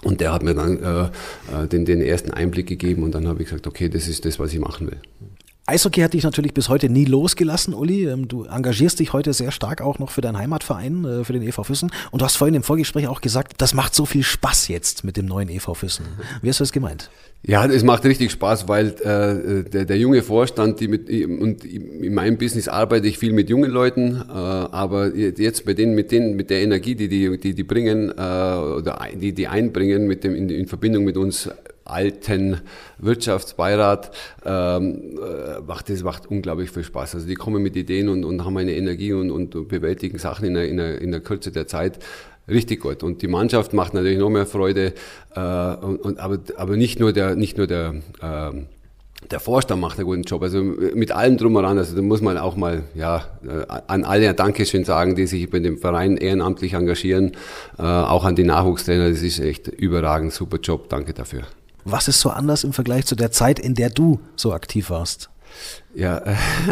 Und 0.03 0.21
der 0.21 0.33
hat 0.33 0.43
mir 0.43 0.55
dann 0.55 0.83
äh, 0.83 1.05
äh, 1.05 1.67
den, 1.67 1.85
den 1.87 2.03
ersten 2.03 2.31
Einblick 2.31 2.67
gegeben 2.67 3.03
und 3.03 3.15
dann 3.15 3.27
habe 3.27 3.43
ich 3.43 3.49
gesagt, 3.49 3.67
okay, 3.67 3.89
das 3.89 4.07
ist 4.07 4.27
das, 4.27 4.39
was 4.39 4.53
ich 4.53 4.61
machen 4.61 4.89
will. 4.89 4.99
Eishockey 5.67 6.03
hat 6.03 6.13
dich 6.13 6.25
natürlich 6.25 6.53
bis 6.53 6.69
heute 6.69 6.91
nie 6.91 7.07
losgelassen, 7.07 7.73
Uli. 7.73 8.07
Ähm, 8.07 8.29
du 8.29 8.45
engagierst 8.45 9.01
dich 9.01 9.15
heute 9.15 9.33
sehr 9.33 9.51
stark 9.51 9.81
auch 9.81 9.99
noch 9.99 10.11
für 10.11 10.21
deinen 10.21 10.37
Heimatverein, 10.37 11.05
äh, 11.07 11.25
für 11.25 11.33
den 11.33 11.43
EV 11.43 11.65
Füssen. 11.65 11.91
Und 12.11 12.21
du 12.21 12.27
hast 12.27 12.37
vorhin 12.37 12.55
im 12.55 12.63
Vorgespräch 12.63 13.09
auch 13.09 13.23
gesagt, 13.23 13.55
das 13.63 13.73
macht 13.73 13.95
so 13.95 14.05
viel 14.05 14.23
Spaß 14.23 14.69
jetzt 14.69 15.05
mit 15.05 15.17
dem 15.17 15.25
neuen 15.25 15.49
EV 15.49 15.73
Füssen. 15.73 16.05
Wie 16.43 16.51
hast 16.51 16.61
du 16.61 16.65
das 16.65 16.73
gemeint? 16.73 17.09
Ja, 17.47 17.65
es 17.65 17.83
macht 17.83 18.05
richtig 18.05 18.31
Spaß, 18.33 18.69
weil 18.69 18.89
äh, 18.89 19.69
der, 19.71 19.87
der 19.87 19.97
junge 19.97 20.23
Vorstand, 20.23 20.81
die 20.81 20.89
mit, 20.89 21.09
und 21.09 21.65
in 21.65 22.13
meinem 22.13 22.37
Business 22.37 22.69
arbeite 22.69 23.07
ich 23.07 23.19
viel 23.19 23.33
mit 23.33 23.49
jungen 23.49 23.71
Leuten, 23.71 24.17
äh, 24.17 24.33
aber 24.33 25.15
jetzt 25.15 25.65
bei 25.65 25.73
denen, 25.73 25.95
mit 25.95 26.13
denen, 26.13 26.37
mit 26.37 26.51
der 26.51 26.61
Energie, 26.61 26.95
die 26.95 27.09
die, 27.09 27.39
die, 27.39 27.55
die 27.55 27.65
bringen 27.65 28.11
äh, 28.11 28.13
oder 28.13 28.99
die 29.15 29.33
die 29.33 29.49
einbringen 29.49 30.07
mit 30.07 30.25
dem 30.25 30.35
in, 30.35 30.51
in 30.51 30.67
Verbindung 30.67 31.05
mit 31.05 31.17
uns 31.17 31.49
alten 31.85 32.61
Wirtschaftsbeirat 32.99 34.11
ähm, 34.45 35.19
äh, 35.19 35.61
macht 35.61 35.91
das 35.91 36.03
macht 36.03 36.27
unglaublich 36.27 36.71
viel 36.71 36.85
Spaß. 36.85 37.17
Also 37.17 37.27
die 37.27 37.35
kommen 37.35 37.63
mit 37.63 37.77
Ideen 37.77 38.09
und, 38.09 38.25
und 38.25 38.45
haben 38.45 38.57
eine 38.57 38.75
Energie 38.75 39.13
und, 39.13 39.31
und 39.31 39.69
bewältigen 39.69 40.19
Sachen 40.19 40.47
in 40.47 40.55
der, 40.55 40.69
in, 40.69 40.77
der, 40.79 41.01
in 41.01 41.11
der 41.11 41.21
Kürze 41.21 41.53
der 41.53 41.67
Zeit 41.67 41.99
richtig 42.49 42.81
gut. 42.81 43.03
Und 43.03 43.23
die 43.23 43.29
Mannschaft 43.29 43.73
macht 43.73 43.95
natürlich 43.95 44.19
noch 44.19 44.31
mehr 44.31 44.47
Freude, 44.47 44.95
äh, 45.35 45.41
und, 45.41 46.01
und, 46.01 46.19
aber, 46.19 46.39
aber 46.57 46.77
nicht 46.77 47.01
nur 47.01 47.13
der, 47.13 47.37
nicht 47.37 47.57
nur 47.59 47.67
der 47.67 47.95
äh, 48.21 48.53
der 49.31 49.41
Vorstand 49.41 49.81
macht 49.81 49.99
einen 49.99 50.07
guten 50.07 50.23
Job. 50.23 50.43
Also 50.43 50.63
mit 50.63 51.13
allem 51.13 51.37
drum 51.37 51.57
und 51.57 51.65
also 51.65 51.97
da 51.97 52.03
muss 52.03 52.21
man 52.21 52.37
auch 52.37 52.57
mal 52.57 52.83
ja, 52.95 53.25
äh, 53.45 53.65
an 53.87 54.05
alle 54.05 54.29
ein 54.29 54.37
Dankeschön 54.37 54.85
sagen, 54.85 55.15
die 55.15 55.27
sich 55.27 55.49
bei 55.51 55.61
dem 55.61 55.79
Verein 55.79 56.17
ehrenamtlich 56.17 56.75
engagieren. 56.75 57.33
Äh, 57.79 57.83
auch 57.83 58.25
an 58.25 58.37
die 58.37 58.45
Nachwuchstrainer, 58.45 59.11
das 59.11 59.23
ist 59.23 59.41
echt 59.41 59.69
überragend, 59.69 60.33
super 60.33 60.59
Job, 60.59 60.89
danke 60.89 61.15
dafür. 61.15 61.43
Was 61.85 62.09
ist 62.09 62.21
so 62.21 62.31
anders 62.31 62.65
im 62.65 62.73
Vergleich 62.73 63.07
zu 63.07 63.15
der 63.15 63.31
Zeit, 63.31 63.59
in 63.59 63.75
der 63.75 63.91
du 63.91 64.21
so 64.37 64.53
aktiv 64.53 64.91
warst? 64.91 65.31
Ja, 65.97 66.23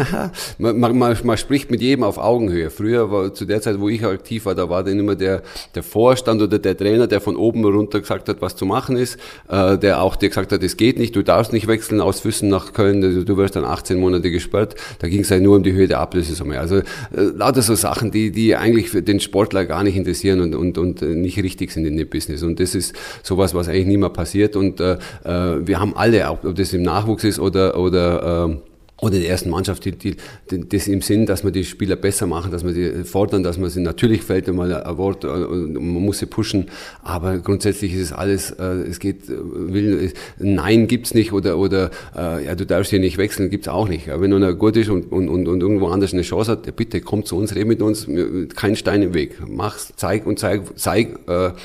man, 0.57 0.97
man, 0.97 1.17
man, 1.23 1.37
spricht 1.37 1.71
mit 1.71 1.81
jedem 1.81 2.03
auf 2.03 2.17
Augenhöhe. 2.17 2.69
Früher 2.69 3.09
war 3.09 3.33
zu 3.33 3.45
der 3.45 3.61
Zeit, 3.61 3.79
wo 3.79 3.87
ich 3.87 4.03
aktiv 4.03 4.45
war, 4.45 4.53
da 4.53 4.69
war 4.69 4.83
dann 4.83 4.99
immer 4.99 5.15
der, 5.15 5.43
der 5.75 5.83
Vorstand 5.83 6.41
oder 6.41 6.59
der 6.59 6.75
Trainer, 6.75 7.07
der 7.07 7.21
von 7.21 7.37
oben 7.37 7.63
runter 7.63 8.01
gesagt 8.01 8.27
hat, 8.27 8.41
was 8.41 8.57
zu 8.57 8.65
machen 8.65 8.97
ist, 8.97 9.17
äh, 9.47 9.77
der 9.77 10.01
auch 10.01 10.17
dir 10.17 10.27
gesagt 10.27 10.51
hat, 10.51 10.61
es 10.61 10.75
geht 10.75 10.99
nicht, 10.99 11.15
du 11.15 11.23
darfst 11.23 11.53
nicht 11.53 11.67
wechseln 11.67 12.01
aus 12.01 12.19
Füssen 12.19 12.49
nach 12.49 12.73
Köln, 12.73 12.99
du, 12.99 13.23
du 13.23 13.37
wirst 13.37 13.55
dann 13.55 13.63
18 13.63 13.97
Monate 13.97 14.29
gesperrt. 14.29 14.75
Da 14.99 15.07
ging 15.07 15.21
es 15.21 15.31
halt 15.31 15.41
nur 15.41 15.55
um 15.55 15.63
die 15.63 15.71
Höhe 15.71 15.87
der 15.87 15.99
Ablösesumme. 15.99 16.59
Also 16.59 16.77
äh, 16.77 16.83
lauter 17.13 17.61
so 17.61 17.75
Sachen, 17.75 18.11
die, 18.11 18.29
die 18.31 18.57
eigentlich 18.57 18.89
für 18.89 19.01
den 19.01 19.21
Sportler 19.21 19.65
gar 19.65 19.83
nicht 19.83 19.95
interessieren 19.95 20.41
und, 20.41 20.53
und, 20.53 20.77
und 20.77 21.01
nicht 21.01 21.41
richtig 21.41 21.71
sind 21.71 21.85
in 21.85 21.95
dem 21.95 22.09
Business. 22.09 22.43
Und 22.43 22.59
das 22.59 22.75
ist 22.75 22.93
sowas, 23.23 23.55
was 23.55 23.69
eigentlich 23.69 23.87
nie 23.87 23.97
mehr 23.97 24.09
passiert. 24.09 24.57
Und 24.57 24.81
äh, 24.81 24.97
äh 25.23 25.65
wir 25.65 25.79
haben 25.79 25.95
alle, 25.95 26.29
ob 26.29 26.55
das 26.55 26.73
im 26.73 26.81
Nachwuchs 26.81 27.23
ist 27.23 27.39
oder, 27.39 27.79
oder 27.79 28.49
äh, 28.49 28.72
oder 29.03 29.19
die 29.19 29.27
ersten 29.27 29.49
Mannschaft, 29.49 29.83
die, 29.83 29.91
die, 29.91 30.15
die, 30.49 30.69
das 30.69 30.87
im 30.87 31.01
Sinn, 31.01 31.25
dass 31.25 31.43
wir 31.43 31.51
die 31.51 31.65
Spieler 31.65 31.97
besser 31.97 32.25
machen, 32.25 32.51
dass 32.51 32.63
wir 32.63 32.71
die 32.71 33.03
fordern, 33.03 33.43
dass 33.43 33.57
man 33.57 33.69
sie 33.69 33.81
natürlich 33.81 34.23
fällt 34.23 34.47
einmal 34.47 34.73
ein 34.73 34.97
Wort, 34.97 35.25
äh, 35.25 35.27
man 35.27 36.05
muss 36.05 36.19
sie 36.19 36.25
pushen, 36.25 36.67
aber 37.03 37.39
grundsätzlich 37.39 37.93
ist 37.93 38.01
es 38.01 38.13
alles, 38.13 38.51
äh, 38.51 38.63
es 38.63 38.99
geht, 38.99 39.29
äh, 39.29 39.33
will, 39.41 40.13
Nein 40.39 40.87
gibt's 40.87 41.13
nicht 41.13 41.33
oder, 41.33 41.57
oder 41.57 41.91
ja, 42.15 42.55
du 42.55 42.65
darfst 42.65 42.91
hier 42.91 42.99
nicht 42.99 43.17
wechseln, 43.17 43.49
gibt's 43.49 43.67
auch 43.67 43.87
nicht. 43.87 44.07
Wenn 44.07 44.33
einer 44.33 44.53
gut 44.53 44.77
ist 44.77 44.89
und, 44.89 45.11
und, 45.11 45.27
und, 45.27 45.47
und 45.47 45.61
irgendwo 45.61 45.87
anders 45.87 46.13
eine 46.13 46.21
Chance 46.21 46.51
hat, 46.51 46.75
bitte 46.75 47.01
komm 47.01 47.25
zu 47.25 47.35
uns, 47.35 47.55
red 47.55 47.67
mit 47.67 47.81
uns, 47.81 48.07
kein 48.55 48.75
Stein 48.75 49.01
im 49.01 49.13
Weg. 49.13 49.37
Mach's, 49.47 49.93
zeig 49.95 50.25
und 50.25 50.39
zeig, 50.39 50.77
zeig 50.77 51.19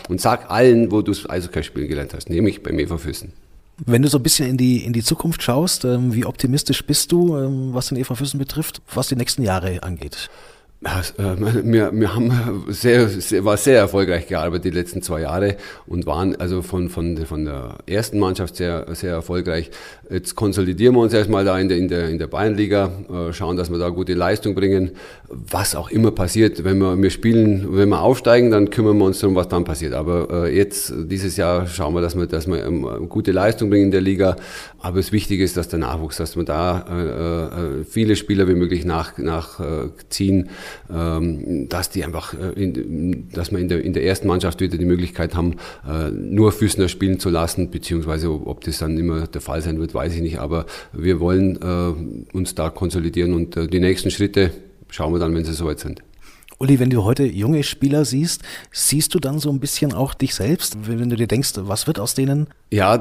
und 0.09 0.20
sag 0.20 0.51
allen, 0.51 0.90
wo 0.90 1.03
du 1.03 1.12
Eishockey 1.29 1.62
spielen 1.62 1.88
gelernt 1.88 2.14
hast, 2.14 2.31
nämlich 2.31 2.62
beim 2.62 2.79
EV 2.79 2.98
Füssen. 2.98 3.33
Wenn 3.87 4.03
du 4.03 4.09
so 4.09 4.19
ein 4.19 4.23
bisschen 4.23 4.49
in 4.49 4.57
die, 4.57 4.85
in 4.85 4.93
die 4.93 5.05
Zukunft 5.05 5.43
schaust, 5.43 5.85
ähm, 5.85 6.12
wie 6.12 6.25
optimistisch 6.25 6.85
bist 6.85 7.12
du, 7.12 7.37
ähm, 7.37 7.75
was 7.75 7.88
den 7.88 7.99
Eva 7.99 8.14
Füssen 8.14 8.38
betrifft, 8.38 8.83
was 8.93 9.09
die 9.09 9.17
nächsten 9.17 9.43
Jahre 9.43 9.83
angeht? 9.83 10.29
Äh, 10.85 11.37
wir, 11.64 11.91
wir 11.93 12.14
haben 12.14 12.64
sehr, 12.69 13.09
sehr, 13.09 13.45
war 13.45 13.57
sehr 13.57 13.79
erfolgreich 13.79 14.29
gearbeitet 14.29 14.67
die 14.67 14.71
letzten 14.79 15.03
zwei 15.03 15.23
Jahre 15.23 15.57
und 15.87 16.07
waren 16.07 16.37
also 16.37 16.62
von, 16.62 16.88
von, 16.88 17.17
von 17.17 17.45
der 17.47 17.79
ersten 17.87 18.21
Mannschaft 18.21 18.55
sehr, 18.55 18.87
sehr 18.95 19.12
erfolgreich. 19.12 19.73
Jetzt 20.09 20.37
konsolidieren 20.37 20.95
wir 20.95 21.01
uns 21.01 21.12
erstmal 21.12 21.45
da 21.45 21.59
in 21.59 21.69
der, 21.69 21.79
in 21.79 21.88
der, 21.88 22.09
in 22.09 22.19
der 22.19 22.29
Bayernliga, 22.29 22.93
äh, 23.11 23.33
schauen, 23.33 23.57
dass 23.57 23.71
wir 23.71 23.79
da 23.79 23.88
gute 23.88 24.14
Leistung 24.14 24.55
bringen. 24.55 24.93
Was 25.29 25.75
auch 25.75 25.91
immer 25.91 26.12
passiert, 26.12 26.62
wenn 26.62 26.79
wir, 26.79 26.97
wir 27.03 27.11
spielen, 27.11 27.77
wenn 27.77 27.88
wir 27.88 28.01
aufsteigen, 28.01 28.53
dann 28.53 28.71
kümmern 28.71 28.99
wir 28.99 29.05
uns 29.05 29.19
darum, 29.19 29.35
was 29.35 29.49
dann 29.49 29.64
passiert. 29.64 29.95
Aber 29.95 30.47
äh, 30.47 30.57
jetzt, 30.57 30.95
dieses 30.97 31.37
Jahr, 31.37 31.67
schauen 31.67 31.93
wir, 31.95 32.03
dass 32.03 32.17
wir, 32.17 32.27
dass 32.27 32.47
wir 32.47 32.64
ähm, 32.64 33.09
gute 33.09 33.33
Leistung 33.33 33.69
bringen 33.69 33.87
in 33.87 33.91
der 33.91 34.01
Liga. 34.01 34.37
Aber 34.79 34.99
das 34.99 35.11
Wichtige 35.11 35.43
ist, 35.43 35.57
dass 35.57 35.67
der 35.69 35.81
Nachwuchs, 35.81 36.19
dass 36.19 36.37
wir 36.37 36.45
da 36.45 37.83
viele 37.88 38.14
Spieler 38.14 38.47
wie 38.47 38.55
möglich 38.55 38.85
nachziehen. 38.85 39.25
Nach, 39.25 39.61
ziehen 40.09 40.38
ähm, 40.38 40.49
dass 40.88 41.90
die 41.90 42.04
einfach, 42.04 42.35
äh, 42.35 42.62
in, 42.62 43.28
dass 43.33 43.50
wir 43.50 43.59
in 43.59 43.68
der, 43.68 43.85
in 43.85 43.92
der 43.92 44.04
ersten 44.04 44.26
Mannschaft 44.26 44.61
wieder 44.61 44.78
die 44.78 44.85
Möglichkeit 44.85 45.35
haben, 45.35 45.57
äh, 45.88 46.11
nur 46.11 46.52
Füßner 46.52 46.88
spielen 46.88 47.20
zu 47.20 47.31
lassen, 47.31 47.70
beziehungsweise 47.70 48.31
ob 48.31 48.62
das 48.62 48.78
dann 48.78 48.96
immer 48.96 49.26
der 49.26 49.40
Fall 49.40 49.62
sein 49.62 49.78
wird, 49.78 49.94
weiß 49.94 50.14
ich 50.14 50.22
nicht. 50.22 50.38
Aber 50.38 50.66
wir 50.92 51.20
wollen 51.20 51.59
äh, 51.61 52.37
uns 52.37 52.54
da 52.54 52.70
konsolidieren 52.70 53.33
und 53.33 53.57
die 53.72 53.81
nächsten 53.81 54.11
Schritte 54.11 54.50
schauen 54.90 55.12
wir 55.12 55.18
dann, 55.18 55.35
wenn 55.35 55.44
sie 55.44 55.52
soweit 55.52 55.81
sind. 55.81 56.02
Uli, 56.61 56.81
wenn 56.81 56.90
du 56.90 57.05
heute 57.05 57.25
junge 57.25 57.62
Spieler 57.62 58.05
siehst, 58.05 58.42
siehst 58.73 59.14
du 59.14 59.21
dann 59.21 59.38
so 59.38 59.49
ein 59.49 59.61
bisschen 59.61 59.92
auch 59.92 60.12
dich 60.12 60.35
selbst, 60.35 60.77
wenn 60.88 61.09
du 61.09 61.14
dir 61.14 61.29
denkst, 61.29 61.53
was 61.55 61.87
wird 61.87 62.01
aus 62.01 62.14
denen? 62.14 62.49
Ja, 62.71 62.94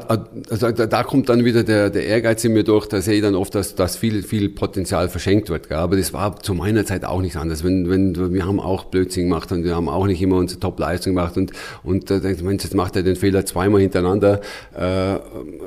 also 0.50 0.72
da, 0.72 1.04
kommt 1.04 1.28
dann 1.28 1.44
wieder 1.44 1.64
der, 1.64 1.90
der 1.90 2.06
Ehrgeiz 2.06 2.44
in 2.44 2.54
mir 2.54 2.64
durch, 2.64 2.86
da 2.86 3.02
sehe 3.02 3.16
ich 3.16 3.24
dann 3.24 3.34
oft, 3.34 3.56
dass, 3.56 3.74
dass 3.74 3.96
viel, 3.98 4.22
viel 4.22 4.50
Potenzial 4.50 5.10
verschenkt 5.10 5.50
wird. 5.50 5.70
Gell? 5.70 5.80
Aber 5.80 5.98
das 5.98 6.14
war 6.14 6.40
zu 6.40 6.54
meiner 6.54 6.86
Zeit 6.86 7.04
auch 7.04 7.20
nicht 7.20 7.36
anders. 7.36 7.64
Wenn, 7.64 7.90
wenn, 7.90 8.32
wir 8.32 8.46
haben 8.46 8.60
auch 8.60 8.86
Blödsinn 8.86 9.24
gemacht 9.24 9.52
und 9.52 9.64
wir 9.64 9.76
haben 9.76 9.90
auch 9.90 10.06
nicht 10.06 10.22
immer 10.22 10.36
unsere 10.36 10.60
Top-Leistung 10.60 11.16
gemacht 11.16 11.36
und, 11.36 11.52
und 11.84 12.12
da 12.12 12.20
denkt 12.20 12.44
Mensch, 12.44 12.64
jetzt 12.64 12.76
macht 12.76 12.96
er 12.96 13.02
den 13.02 13.16
Fehler 13.16 13.44
zweimal 13.44 13.82
hintereinander. 13.82 14.40
Äh, 14.76 14.84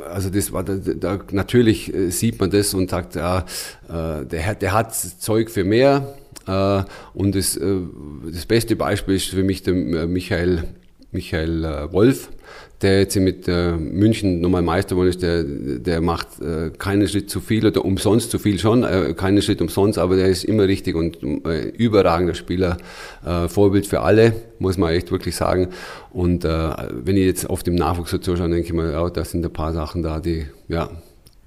also 0.08 0.30
das 0.30 0.52
war, 0.52 0.62
da, 0.62 0.76
da, 0.76 1.18
natürlich 1.32 1.92
äh, 1.92 2.10
sieht 2.10 2.38
man 2.38 2.50
das 2.50 2.72
und 2.72 2.88
sagt, 2.88 3.16
ja, 3.16 3.40
äh, 3.88 4.24
der, 4.26 4.54
der 4.54 4.72
hat 4.72 4.94
Zeug 4.94 5.50
für 5.50 5.64
mehr, 5.64 6.14
und 7.14 7.34
das, 7.34 7.56
äh, 7.56 7.76
das 8.32 8.46
beste 8.46 8.76
Beispiel 8.76 9.16
ist 9.16 9.28
für 9.28 9.42
mich 9.42 9.62
der 9.62 9.74
äh, 9.74 10.06
Michael, 10.06 10.64
Michael 11.12 11.88
Wolf, 11.92 12.30
der 12.82 13.00
jetzt 13.00 13.16
mit 13.16 13.48
München 13.48 14.40
nochmal 14.40 14.62
Meister 14.62 14.94
geworden 14.94 15.08
ist, 15.08 15.22
der, 15.22 15.42
der 15.42 16.00
macht 16.00 16.28
keinen 16.78 17.08
Schritt 17.08 17.28
zu 17.28 17.40
viel 17.40 17.66
oder 17.66 17.84
umsonst 17.84 18.30
zu 18.30 18.38
viel 18.38 18.60
schon, 18.60 18.86
keinen 19.16 19.42
Schritt 19.42 19.60
umsonst, 19.60 19.98
aber 19.98 20.14
der 20.14 20.28
ist 20.28 20.44
immer 20.44 20.68
richtig 20.68 20.94
und 20.94 21.16
überragender 21.16 22.34
Spieler, 22.34 22.76
Vorbild 23.48 23.88
für 23.88 24.00
alle, 24.00 24.34
muss 24.60 24.78
man 24.78 24.92
echt 24.92 25.10
wirklich 25.10 25.34
sagen. 25.34 25.70
Und 26.12 26.44
wenn 26.44 27.16
ich 27.16 27.26
jetzt 27.26 27.50
auf 27.50 27.64
dem 27.64 27.74
Nachwuchs 27.74 28.12
so 28.12 28.18
zuschaue, 28.18 28.48
denke 28.48 28.68
ich 28.68 28.72
mir, 28.72 28.92
ja, 28.92 29.10
das 29.10 29.32
sind 29.32 29.44
ein 29.44 29.52
paar 29.52 29.72
Sachen 29.72 30.04
da, 30.04 30.20
die, 30.20 30.46
ja, 30.68 30.90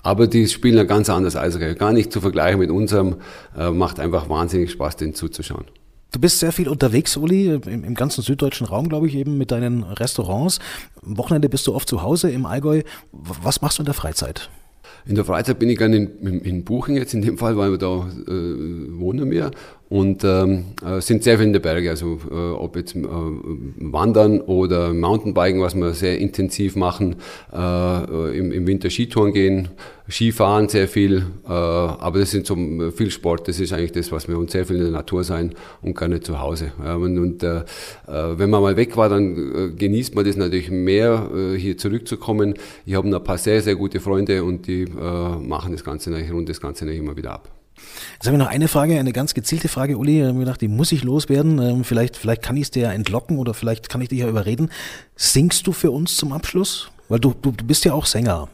aber 0.03 0.27
die 0.27 0.47
spielen 0.47 0.77
ein 0.77 0.87
ganz 0.87 1.09
anderes 1.09 1.35
Eishockey. 1.35 1.75
Gar 1.75 1.93
nicht 1.93 2.11
zu 2.11 2.21
vergleichen 2.21 2.59
mit 2.59 2.69
unserem. 2.69 3.15
Äh, 3.57 3.71
macht 3.71 3.99
einfach 3.99 4.29
wahnsinnig 4.29 4.71
Spaß, 4.71 4.97
den 4.97 5.15
zuzuschauen. 5.15 5.65
Du 6.11 6.19
bist 6.19 6.39
sehr 6.39 6.51
viel 6.51 6.69
unterwegs, 6.69 7.17
Uli, 7.17 7.55
im, 7.55 7.83
im 7.83 7.95
ganzen 7.95 8.21
süddeutschen 8.21 8.67
Raum, 8.67 8.87
glaube 8.87 9.07
ich, 9.07 9.15
eben 9.15 9.37
mit 9.37 9.49
deinen 9.49 9.81
Restaurants. 9.81 10.59
Am 11.03 11.17
Wochenende 11.17 11.49
bist 11.49 11.65
du 11.65 11.73
oft 11.73 11.89
zu 11.89 12.03
Hause 12.03 12.29
im 12.29 12.45
Allgäu. 12.45 12.83
Was 13.11 13.61
machst 13.61 13.79
du 13.79 13.81
in 13.81 13.85
der 13.85 13.95
Freizeit? 13.95 14.49
In 15.05 15.15
der 15.15 15.25
Freizeit 15.25 15.57
bin 15.57 15.69
ich 15.69 15.77
gerne 15.77 15.95
in, 15.97 16.19
in, 16.19 16.41
in 16.41 16.63
Buching 16.63 16.95
jetzt 16.95 17.13
in 17.13 17.21
dem 17.21 17.37
Fall, 17.37 17.57
weil 17.57 17.71
wir 17.71 17.77
da 17.77 18.07
äh, 18.27 18.99
wohnen 18.99 19.31
wir 19.31 19.51
und 19.93 20.23
ähm, 20.23 20.63
äh, 20.83 21.01
sind 21.01 21.21
sehr 21.23 21.37
viel 21.37 21.45
in 21.45 21.53
den 21.53 21.61
Bergen, 21.61 21.87
also 21.87 22.17
äh, 22.31 22.33
ob 22.33 22.75
jetzt 22.77 22.95
äh, 22.95 23.03
Wandern 23.03 24.41
oder 24.41 24.91
Mountainbiken, 24.91 25.61
was 25.61 25.75
wir 25.75 25.93
sehr 25.93 26.17
intensiv 26.17 26.75
machen, 26.75 27.17
äh, 27.53 28.35
im, 28.35 28.51
im, 28.51 28.65
Winter 28.65 28.89
Skitouren 28.89 29.33
gehen, 29.33 29.67
Skifahren 30.09 30.67
sehr 30.67 30.87
viel, 30.87 31.27
äh, 31.45 31.51
aber 31.51 32.17
das 32.17 32.31
sind 32.31 32.47
so 32.47 32.55
viel 32.89 33.11
Sport, 33.11 33.47
das 33.47 33.59
ist 33.59 33.71
eigentlich 33.71 33.91
das, 33.91 34.11
was 34.11 34.27
wir 34.27 34.39
uns 34.39 34.53
sehr 34.53 34.65
viel 34.65 34.77
in 34.77 34.81
der 34.81 34.91
Natur 34.93 35.23
sein 35.23 35.53
und 35.83 35.95
gerne 35.95 36.21
zu 36.21 36.39
Hause. 36.39 36.71
Ja, 36.83 36.95
und, 36.95 37.19
und 37.19 37.43
äh, 37.43 37.61
wenn 38.07 38.49
man 38.49 38.63
mal 38.63 38.75
weg 38.75 38.97
war, 38.97 39.09
dann 39.09 39.75
genießt 39.77 40.15
man 40.15 40.25
das 40.25 40.35
natürlich 40.35 40.71
mehr, 40.71 41.29
hier 41.55 41.77
zurückzukommen. 41.77 42.55
Ich 42.87 42.95
habe 42.95 43.15
ein 43.15 43.23
paar 43.23 43.37
sehr, 43.37 43.61
sehr 43.61 43.75
gute 43.75 43.99
Freunde 43.99 44.43
und 44.43 44.65
die 44.65 44.85
machen 44.85 45.71
das 45.71 45.83
Ganze 45.83 46.09
natürlich 46.09 46.33
rund 46.33 46.49
das 46.49 46.59
Ganze 46.59 46.85
nicht 46.85 46.97
immer 46.97 47.15
wieder 47.15 47.33
ab. 47.33 47.62
Jetzt 48.13 48.25
habe 48.25 48.35
ich 48.35 48.39
noch 48.39 48.49
eine 48.49 48.67
Frage, 48.67 48.99
eine 48.99 49.13
ganz 49.13 49.33
gezielte 49.33 49.67
Frage, 49.67 49.97
Uli. 49.97 50.21
Ich 50.21 50.27
habe 50.27 50.39
gedacht, 50.39 50.61
die 50.61 50.67
muss 50.67 50.91
ich 50.91 51.03
loswerden. 51.03 51.59
Ähm, 51.59 51.83
vielleicht, 51.83 52.17
vielleicht 52.17 52.41
kann 52.41 52.57
ich 52.57 52.63
es 52.63 52.71
dir 52.71 52.83
ja 52.83 52.91
entlocken 52.91 53.37
oder 53.37 53.53
vielleicht 53.53 53.89
kann 53.89 54.01
ich 54.01 54.09
dich 54.09 54.19
ja 54.19 54.27
überreden. 54.27 54.69
Singst 55.15 55.67
du 55.67 55.71
für 55.71 55.91
uns 55.91 56.15
zum 56.15 56.31
Abschluss? 56.31 56.89
Weil 57.09 57.19
du, 57.19 57.33
du, 57.41 57.51
du 57.51 57.65
bist 57.65 57.85
ja 57.85 57.93
auch 57.93 58.05
Sänger. 58.05 58.47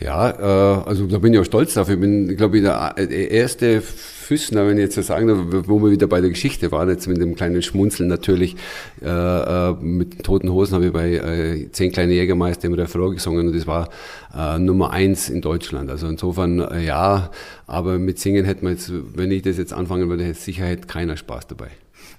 Ja, 0.00 0.30
äh, 0.30 0.82
also 0.86 1.06
da 1.06 1.18
bin 1.18 1.32
ich 1.32 1.38
auch 1.38 1.44
stolz 1.44 1.74
drauf. 1.74 1.88
Ich 1.88 1.98
bin, 1.98 2.36
glaube 2.36 2.58
ich, 2.58 2.64
der 2.64 3.30
erste 3.30 3.80
Füßner, 3.80 4.66
wenn 4.66 4.78
ich 4.78 4.84
jetzt 4.84 4.94
so 4.94 5.02
sagen 5.02 5.28
darf, 5.28 5.68
wo 5.68 5.80
wir 5.82 5.90
wieder 5.90 6.06
bei 6.06 6.20
der 6.20 6.30
Geschichte 6.30 6.72
waren, 6.72 6.88
jetzt 6.88 7.06
mit 7.06 7.18
dem 7.18 7.34
kleinen 7.36 7.62
Schmunzeln 7.62 8.08
natürlich. 8.08 8.56
Äh, 9.02 9.08
äh, 9.08 9.72
mit 9.74 10.24
Toten 10.24 10.50
Hosen 10.50 10.74
habe 10.74 10.86
ich 10.86 10.92
bei 10.92 11.12
äh, 11.12 11.70
Zehn 11.70 11.92
kleine 11.92 12.14
Jägermeister 12.14 12.66
im 12.66 12.74
Refrain 12.74 13.12
gesungen 13.12 13.48
und 13.48 13.56
das 13.56 13.66
war 13.66 13.90
äh, 14.34 14.58
Nummer 14.58 14.90
eins 14.90 15.28
in 15.28 15.42
Deutschland. 15.42 15.90
Also 15.90 16.08
insofern 16.08 16.60
äh, 16.60 16.84
ja, 16.84 17.30
aber 17.66 17.98
mit 17.98 18.18
Singen 18.18 18.44
hätte 18.44 18.64
man 18.64 18.72
jetzt, 18.72 18.90
wenn 19.14 19.30
ich 19.30 19.42
das 19.42 19.58
jetzt 19.58 19.72
anfangen 19.72 20.08
würde, 20.08 20.24
hätte 20.24 20.40
Sicherheit 20.40 20.88
keiner 20.88 21.16
Spaß 21.16 21.46
dabei. 21.46 21.68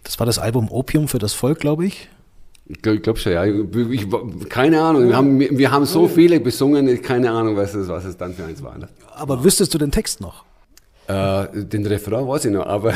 Das 0.04 0.20
war 0.20 0.26
das 0.26 0.40
Album 0.40 0.70
Opium 0.70 1.08
für 1.08 1.20
das 1.20 1.34
Volk, 1.34 1.60
glaube 1.60 1.86
ich. 1.86 2.08
Ich 2.68 2.82
glaube 2.82 3.00
glaub 3.00 3.18
schon, 3.20 3.34
ja. 3.34 3.46
Ich, 3.46 4.08
keine 4.50 4.82
Ahnung. 4.82 5.08
Wir 5.08 5.16
haben, 5.16 5.40
wir 5.40 5.72
haben 5.72 5.86
so 5.86 6.08
viele 6.08 6.40
besungen, 6.40 7.02
keine 7.02 7.32
Ahnung, 7.32 7.56
was 7.56 7.76
es, 7.76 7.88
was 7.88 8.06
es 8.06 8.18
dann 8.18 8.34
für 8.34 8.44
eins 8.44 8.64
war. 8.64 8.78
Ne? 8.78 8.88
Aber 9.16 9.44
wüsstest 9.44 9.74
du 9.74 9.78
den 9.78 9.92
Text 9.92 10.20
noch? 10.20 10.44
Äh, 11.08 11.66
den 11.66 11.86
Refrain 11.86 12.28
weiß 12.28 12.46
ich 12.46 12.52
noch, 12.52 12.66
aber, 12.66 12.94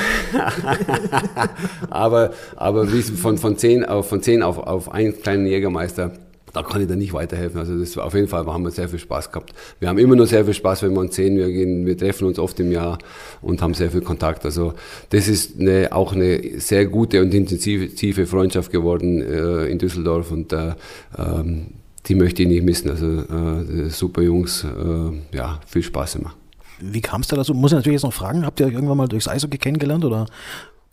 aber, 1.92 2.34
aber 2.56 2.88
von, 2.88 3.38
von 3.38 3.58
zehn 3.58 3.86
auf, 3.86 4.10
von 4.10 4.24
zehn 4.24 4.42
auf, 4.42 4.58
auf 4.58 4.92
einen 4.92 5.22
kleinen 5.22 5.46
Jägermeister 5.46 6.14
da 6.54 6.64
kann 6.64 6.82
ich 6.82 6.88
dir 6.88 6.96
nicht 6.96 7.14
weiterhelfen. 7.14 7.60
Also 7.60 7.78
das 7.78 7.98
auf 7.98 8.14
jeden 8.14 8.28
Fall 8.28 8.46
haben 8.46 8.64
wir 8.64 8.72
sehr 8.72 8.90
viel 8.90 9.00
Spaß 9.00 9.32
gehabt. 9.32 9.54
Wir 9.80 9.90
haben 9.90 9.98
immer 9.98 10.16
noch 10.16 10.26
sehr 10.26 10.46
viel 10.46 10.54
Spaß, 10.54 10.84
wenn 10.84 10.94
wir 10.94 11.00
uns 11.00 11.16
sehen. 11.16 11.38
Wir 11.38 11.52
gehen, 11.52 11.86
wir 11.86 11.98
treffen 11.98 12.26
uns 12.26 12.40
oft 12.40 12.60
im 12.60 12.72
Jahr 12.72 12.98
und 13.42 13.62
haben 13.62 13.74
sehr 13.74 13.92
viel 13.92 14.02
Kontakt. 14.02 14.46
Also 14.46 14.74
das 15.10 15.28
ist 15.28 15.60
eine, 15.60 15.90
auch 15.92 16.14
eine 16.14 16.60
sehr 16.60 16.86
gute 16.86 17.22
und 17.22 17.34
intensive 17.34 18.26
Freundschaft 18.26 18.72
geworden 18.72 19.22
äh, 19.22 19.66
in 19.66 19.78
Düsseldorf 19.78 20.32
und 20.32 20.54
äh, 20.54 20.74
ähm, 21.18 21.68
die 22.08 22.16
möchte 22.16 22.44
ich 22.44 22.48
nicht 22.48 22.64
missen. 22.64 22.90
Also 22.90 23.06
äh, 23.06 23.90
super 23.90 24.22
Jungs, 24.22 24.64
äh, 24.64 25.36
ja, 25.38 25.60
viel 25.68 25.84
Spaß 25.84 26.16
immer. 26.16 26.34
Wie 26.80 27.02
kam 27.02 27.22
es 27.22 27.28
da 27.28 27.36
dazu? 27.36 27.54
Muss 27.54 27.72
ich 27.72 27.76
natürlich 27.76 27.96
jetzt 27.96 28.04
noch 28.04 28.14
fragen, 28.14 28.46
habt 28.46 28.60
ihr 28.60 28.68
euch 28.68 28.74
irgendwann 28.74 28.98
mal 28.98 29.08
durchs 29.08 29.28
Eishockey 29.28 29.58
kennengelernt 29.58 30.06
oder 30.06 30.26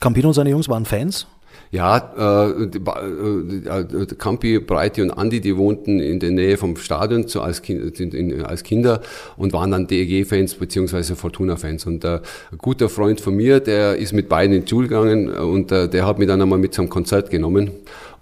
Campino 0.01 0.29
und 0.29 0.35
seine 0.35 0.51
Jungs 0.51 0.69
waren 0.69 0.85
Fans? 0.85 1.27
Ja, 1.71 2.49
äh, 2.49 2.69
die, 2.69 2.79
äh, 2.79 4.07
Campi, 4.19 4.59
Breite 4.61 5.03
und 5.03 5.11
Andi, 5.11 5.41
die 5.41 5.57
wohnten 5.57 6.01
in 6.01 6.21
der 6.21 6.31
Nähe 6.31 6.57
vom 6.57 6.77
Stadion 6.77 7.27
so 7.29 7.41
als, 7.41 7.63
kind, 7.63 7.99
in, 7.99 8.43
als 8.43 8.63
Kinder 8.63 9.03
und 9.37 9.53
waren 9.53 9.71
dann 9.73 9.87
DEG-Fans 9.87 10.55
beziehungsweise 10.55 11.17
Fortuna-Fans. 11.17 11.87
Und 11.87 12.05
äh, 12.05 12.21
ein 12.53 12.59
guter 12.59 12.89
Freund 12.89 13.21
von 13.21 13.35
mir, 13.35 13.61
der 13.61 13.97
ist 13.97 14.13
mit 14.13 14.29
beiden 14.29 14.55
in 14.55 14.65
die 14.65 14.71
Schule 14.71 14.89
gegangen 14.89 15.29
und 15.29 15.73
äh, 15.73 15.89
der 15.89 16.07
hat 16.07 16.19
mich 16.19 16.29
dann 16.29 16.41
einmal 16.41 16.59
mit 16.59 16.73
zum 16.73 16.89
Konzert 16.89 17.31
genommen. 17.31 17.73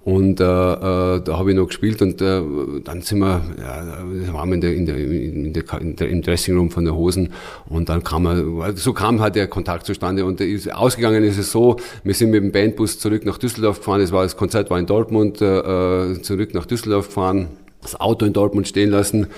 Und 0.04 0.38
äh, 0.38 0.44
äh, 0.44 1.20
da 1.22 1.38
habe 1.38 1.50
ich 1.50 1.56
noch 1.56 1.66
gespielt 1.66 2.02
und 2.02 2.20
äh, 2.20 2.42
dann 2.84 3.00
sind 3.00 3.20
wir, 3.20 3.40
ja, 3.58 4.34
waren 4.34 4.50
wir 4.50 4.54
in 4.56 4.60
der, 4.60 4.74
in 4.74 4.84
der, 4.84 4.96
in 4.98 5.52
der, 5.54 5.80
in 5.80 5.96
der, 5.96 6.08
im 6.10 6.20
Dressingroom 6.20 6.70
von 6.70 6.84
der 6.84 6.94
Hosen 6.94 7.32
und 7.70 7.88
dann 7.88 8.04
kam 8.04 8.26
er, 8.26 8.76
so 8.76 8.92
kam 8.92 9.22
halt 9.22 9.34
der 9.34 9.46
Kontakt 9.46 9.86
zustande 9.86 10.26
und 10.26 10.42
ist, 10.42 10.70
ausgegangen 10.74 11.24
ist 11.24 11.38
es 11.38 11.50
so, 11.50 11.78
wir 12.02 12.12
sind 12.12 12.32
mit 12.32 12.42
dem 12.42 12.52
Bandbus 12.52 12.98
zurück 12.98 13.24
nach 13.24 13.38
Düsseldorf 13.38 13.78
gefahren, 13.78 14.02
das, 14.02 14.12
war, 14.12 14.24
das 14.24 14.36
Konzert 14.36 14.68
war 14.68 14.78
in 14.78 14.84
Dortmund, 14.84 15.40
äh, 15.40 16.10
äh 16.12 16.20
zurück 16.20 16.52
nach 16.52 16.66
Düsseldorf 16.66 17.06
gefahren, 17.06 17.48
das 17.80 17.98
Auto 17.98 18.26
in 18.26 18.34
Dortmund 18.34 18.68
stehen 18.68 18.90
lassen 18.90 19.28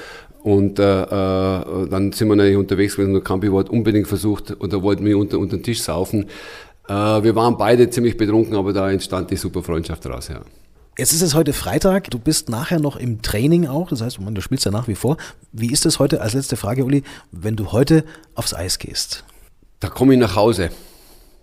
und 0.46 0.78
äh, 0.78 1.02
äh, 1.02 1.88
dann 1.90 2.12
sind 2.12 2.28
wir 2.28 2.36
natürlich 2.36 2.56
unterwegs 2.56 2.94
gewesen 2.94 3.08
und 3.08 3.14
der 3.14 3.24
Campi 3.24 3.48
hat 3.48 3.68
unbedingt 3.68 4.06
versucht, 4.06 4.56
oder 4.60 4.80
wollten 4.80 5.04
wir 5.04 5.18
unter, 5.18 5.40
unter 5.40 5.56
den 5.56 5.64
Tisch 5.64 5.82
saufen. 5.82 6.26
Äh, 6.88 6.92
wir 6.92 7.34
waren 7.34 7.56
beide 7.56 7.90
ziemlich 7.90 8.16
betrunken, 8.16 8.54
aber 8.56 8.72
da 8.72 8.90
entstand 8.90 9.30
die 9.30 9.36
super 9.36 9.62
Freundschaft 9.62 10.04
daraus, 10.04 10.28
ja. 10.28 10.40
Jetzt 10.98 11.12
ist 11.12 11.20
es 11.20 11.34
heute 11.34 11.52
Freitag, 11.52 12.10
du 12.10 12.18
bist 12.18 12.48
nachher 12.48 12.80
noch 12.80 12.96
im 12.96 13.20
Training 13.20 13.66
auch, 13.66 13.90
das 13.90 14.00
heißt, 14.00 14.18
du 14.18 14.40
spielst 14.40 14.64
ja 14.64 14.70
nach 14.70 14.88
wie 14.88 14.94
vor. 14.94 15.18
Wie 15.52 15.70
ist 15.70 15.84
es 15.84 15.98
heute, 15.98 16.22
als 16.22 16.32
letzte 16.32 16.56
Frage, 16.56 16.84
Uli, 16.86 17.02
wenn 17.32 17.54
du 17.54 17.72
heute 17.72 18.04
aufs 18.34 18.54
Eis 18.54 18.78
gehst? 18.78 19.24
Da 19.80 19.88
komme 19.88 20.14
ich 20.14 20.20
nach 20.20 20.36
Hause. 20.36 20.70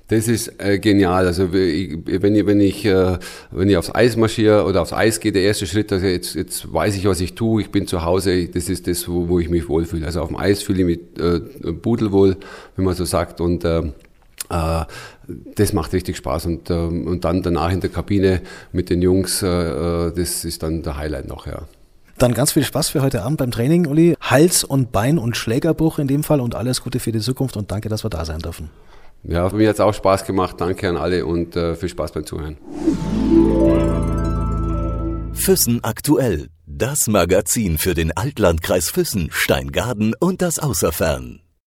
Das 0.08 0.28
ist 0.28 0.60
äh, 0.60 0.80
genial. 0.80 1.28
Also 1.28 1.54
wenn 1.54 2.36
ich, 2.36 2.46
wenn 2.46 2.60
ich, 2.60 2.86
äh, 2.86 3.18
wenn 3.52 3.70
ich 3.70 3.78
aufs 3.78 3.94
Eis 3.94 4.18
marschiere 4.18 4.66
oder 4.66 4.82
aufs 4.82 4.92
Eis 4.92 5.20
gehe, 5.20 5.32
der 5.32 5.44
erste 5.44 5.66
Schritt, 5.66 5.92
also 5.94 6.08
jetzt, 6.08 6.36
jetzt 6.36 6.74
weiß 6.74 6.96
ich, 6.96 7.06
was 7.06 7.22
ich 7.22 7.36
tue, 7.36 7.62
ich 7.62 7.70
bin 7.70 7.88
zu 7.88 8.04
Hause, 8.04 8.48
das 8.48 8.70
ist 8.70 8.88
das, 8.88 9.08
wo, 9.08 9.30
wo 9.30 9.40
ich 9.40 9.50
mich 9.50 9.70
wohlfühle. 9.70 10.06
Also 10.06 10.22
auf 10.22 10.28
dem 10.30 10.38
Eis 10.38 10.64
fühle 10.64 10.80
ich 10.80 10.86
mich 10.86 11.00
äh, 11.24 11.40
pudelwohl, 11.74 12.38
wenn 12.76 12.86
man 12.86 12.96
so 12.96 13.06
sagt. 13.06 13.40
Und 13.40 13.64
äh, 13.64 13.80
äh, 13.80 13.92
das 15.56 15.74
macht 15.74 15.94
richtig 15.94 16.18
Spaß 16.18 16.46
und, 16.46 16.70
ähm, 16.70 17.08
und 17.08 17.26
dann 17.26 17.42
danach 17.42 17.72
in 17.72 17.82
der 17.82 17.90
Kabine 17.90 18.42
mit 18.72 18.90
den 18.90 19.02
Jungs, 19.02 19.42
äh, 19.42 19.48
äh, 19.48 20.14
das 20.14 20.46
ist 20.46 20.64
dann 20.64 20.84
der 20.84 20.98
Highlight 20.98 21.28
noch, 21.28 21.48
ja. 21.48 21.64
Dann 22.20 22.34
ganz 22.34 22.52
viel 22.52 22.64
Spaß 22.64 22.90
für 22.90 23.02
heute 23.02 23.24
Abend 23.24 23.38
beim 23.38 23.52
Training, 23.52 23.88
Uli. 23.88 24.16
Hals 24.22 24.64
und 24.64 24.92
Bein 24.92 25.18
und 25.18 25.36
Schlägerbruch 25.36 25.98
in 25.98 26.08
dem 26.08 26.24
Fall 26.24 26.42
und 26.42 26.54
alles 26.56 26.82
Gute 26.82 27.00
für 27.00 27.12
die 27.12 27.20
Zukunft 27.20 27.58
und 27.58 27.72
danke, 27.72 27.90
dass 27.90 28.06
wir 28.06 28.10
da 28.10 28.24
sein 28.24 28.40
dürfen. 28.40 28.70
Ja, 29.24 29.50
mir 29.50 29.70
hat 29.70 29.76
es 29.76 29.80
auch 29.80 29.94
Spaß 29.94 30.26
gemacht. 30.26 30.58
Danke 30.60 30.90
an 30.90 30.98
alle 30.98 31.26
und 31.26 31.56
äh, 31.56 31.76
viel 31.76 31.90
Spaß 31.90 32.12
beim 32.12 32.26
Zuhören. 32.26 32.58
Füssen 35.34 35.84
aktuell. 35.84 36.50
Das 36.66 37.08
Magazin 37.08 37.78
für 37.78 37.94
den 37.94 38.16
Altlandkreis 38.16 38.90
Füssen, 38.90 39.30
Steingaden 39.32 40.14
und 40.20 40.42
das 40.42 40.60
Außerfern. 40.60 41.43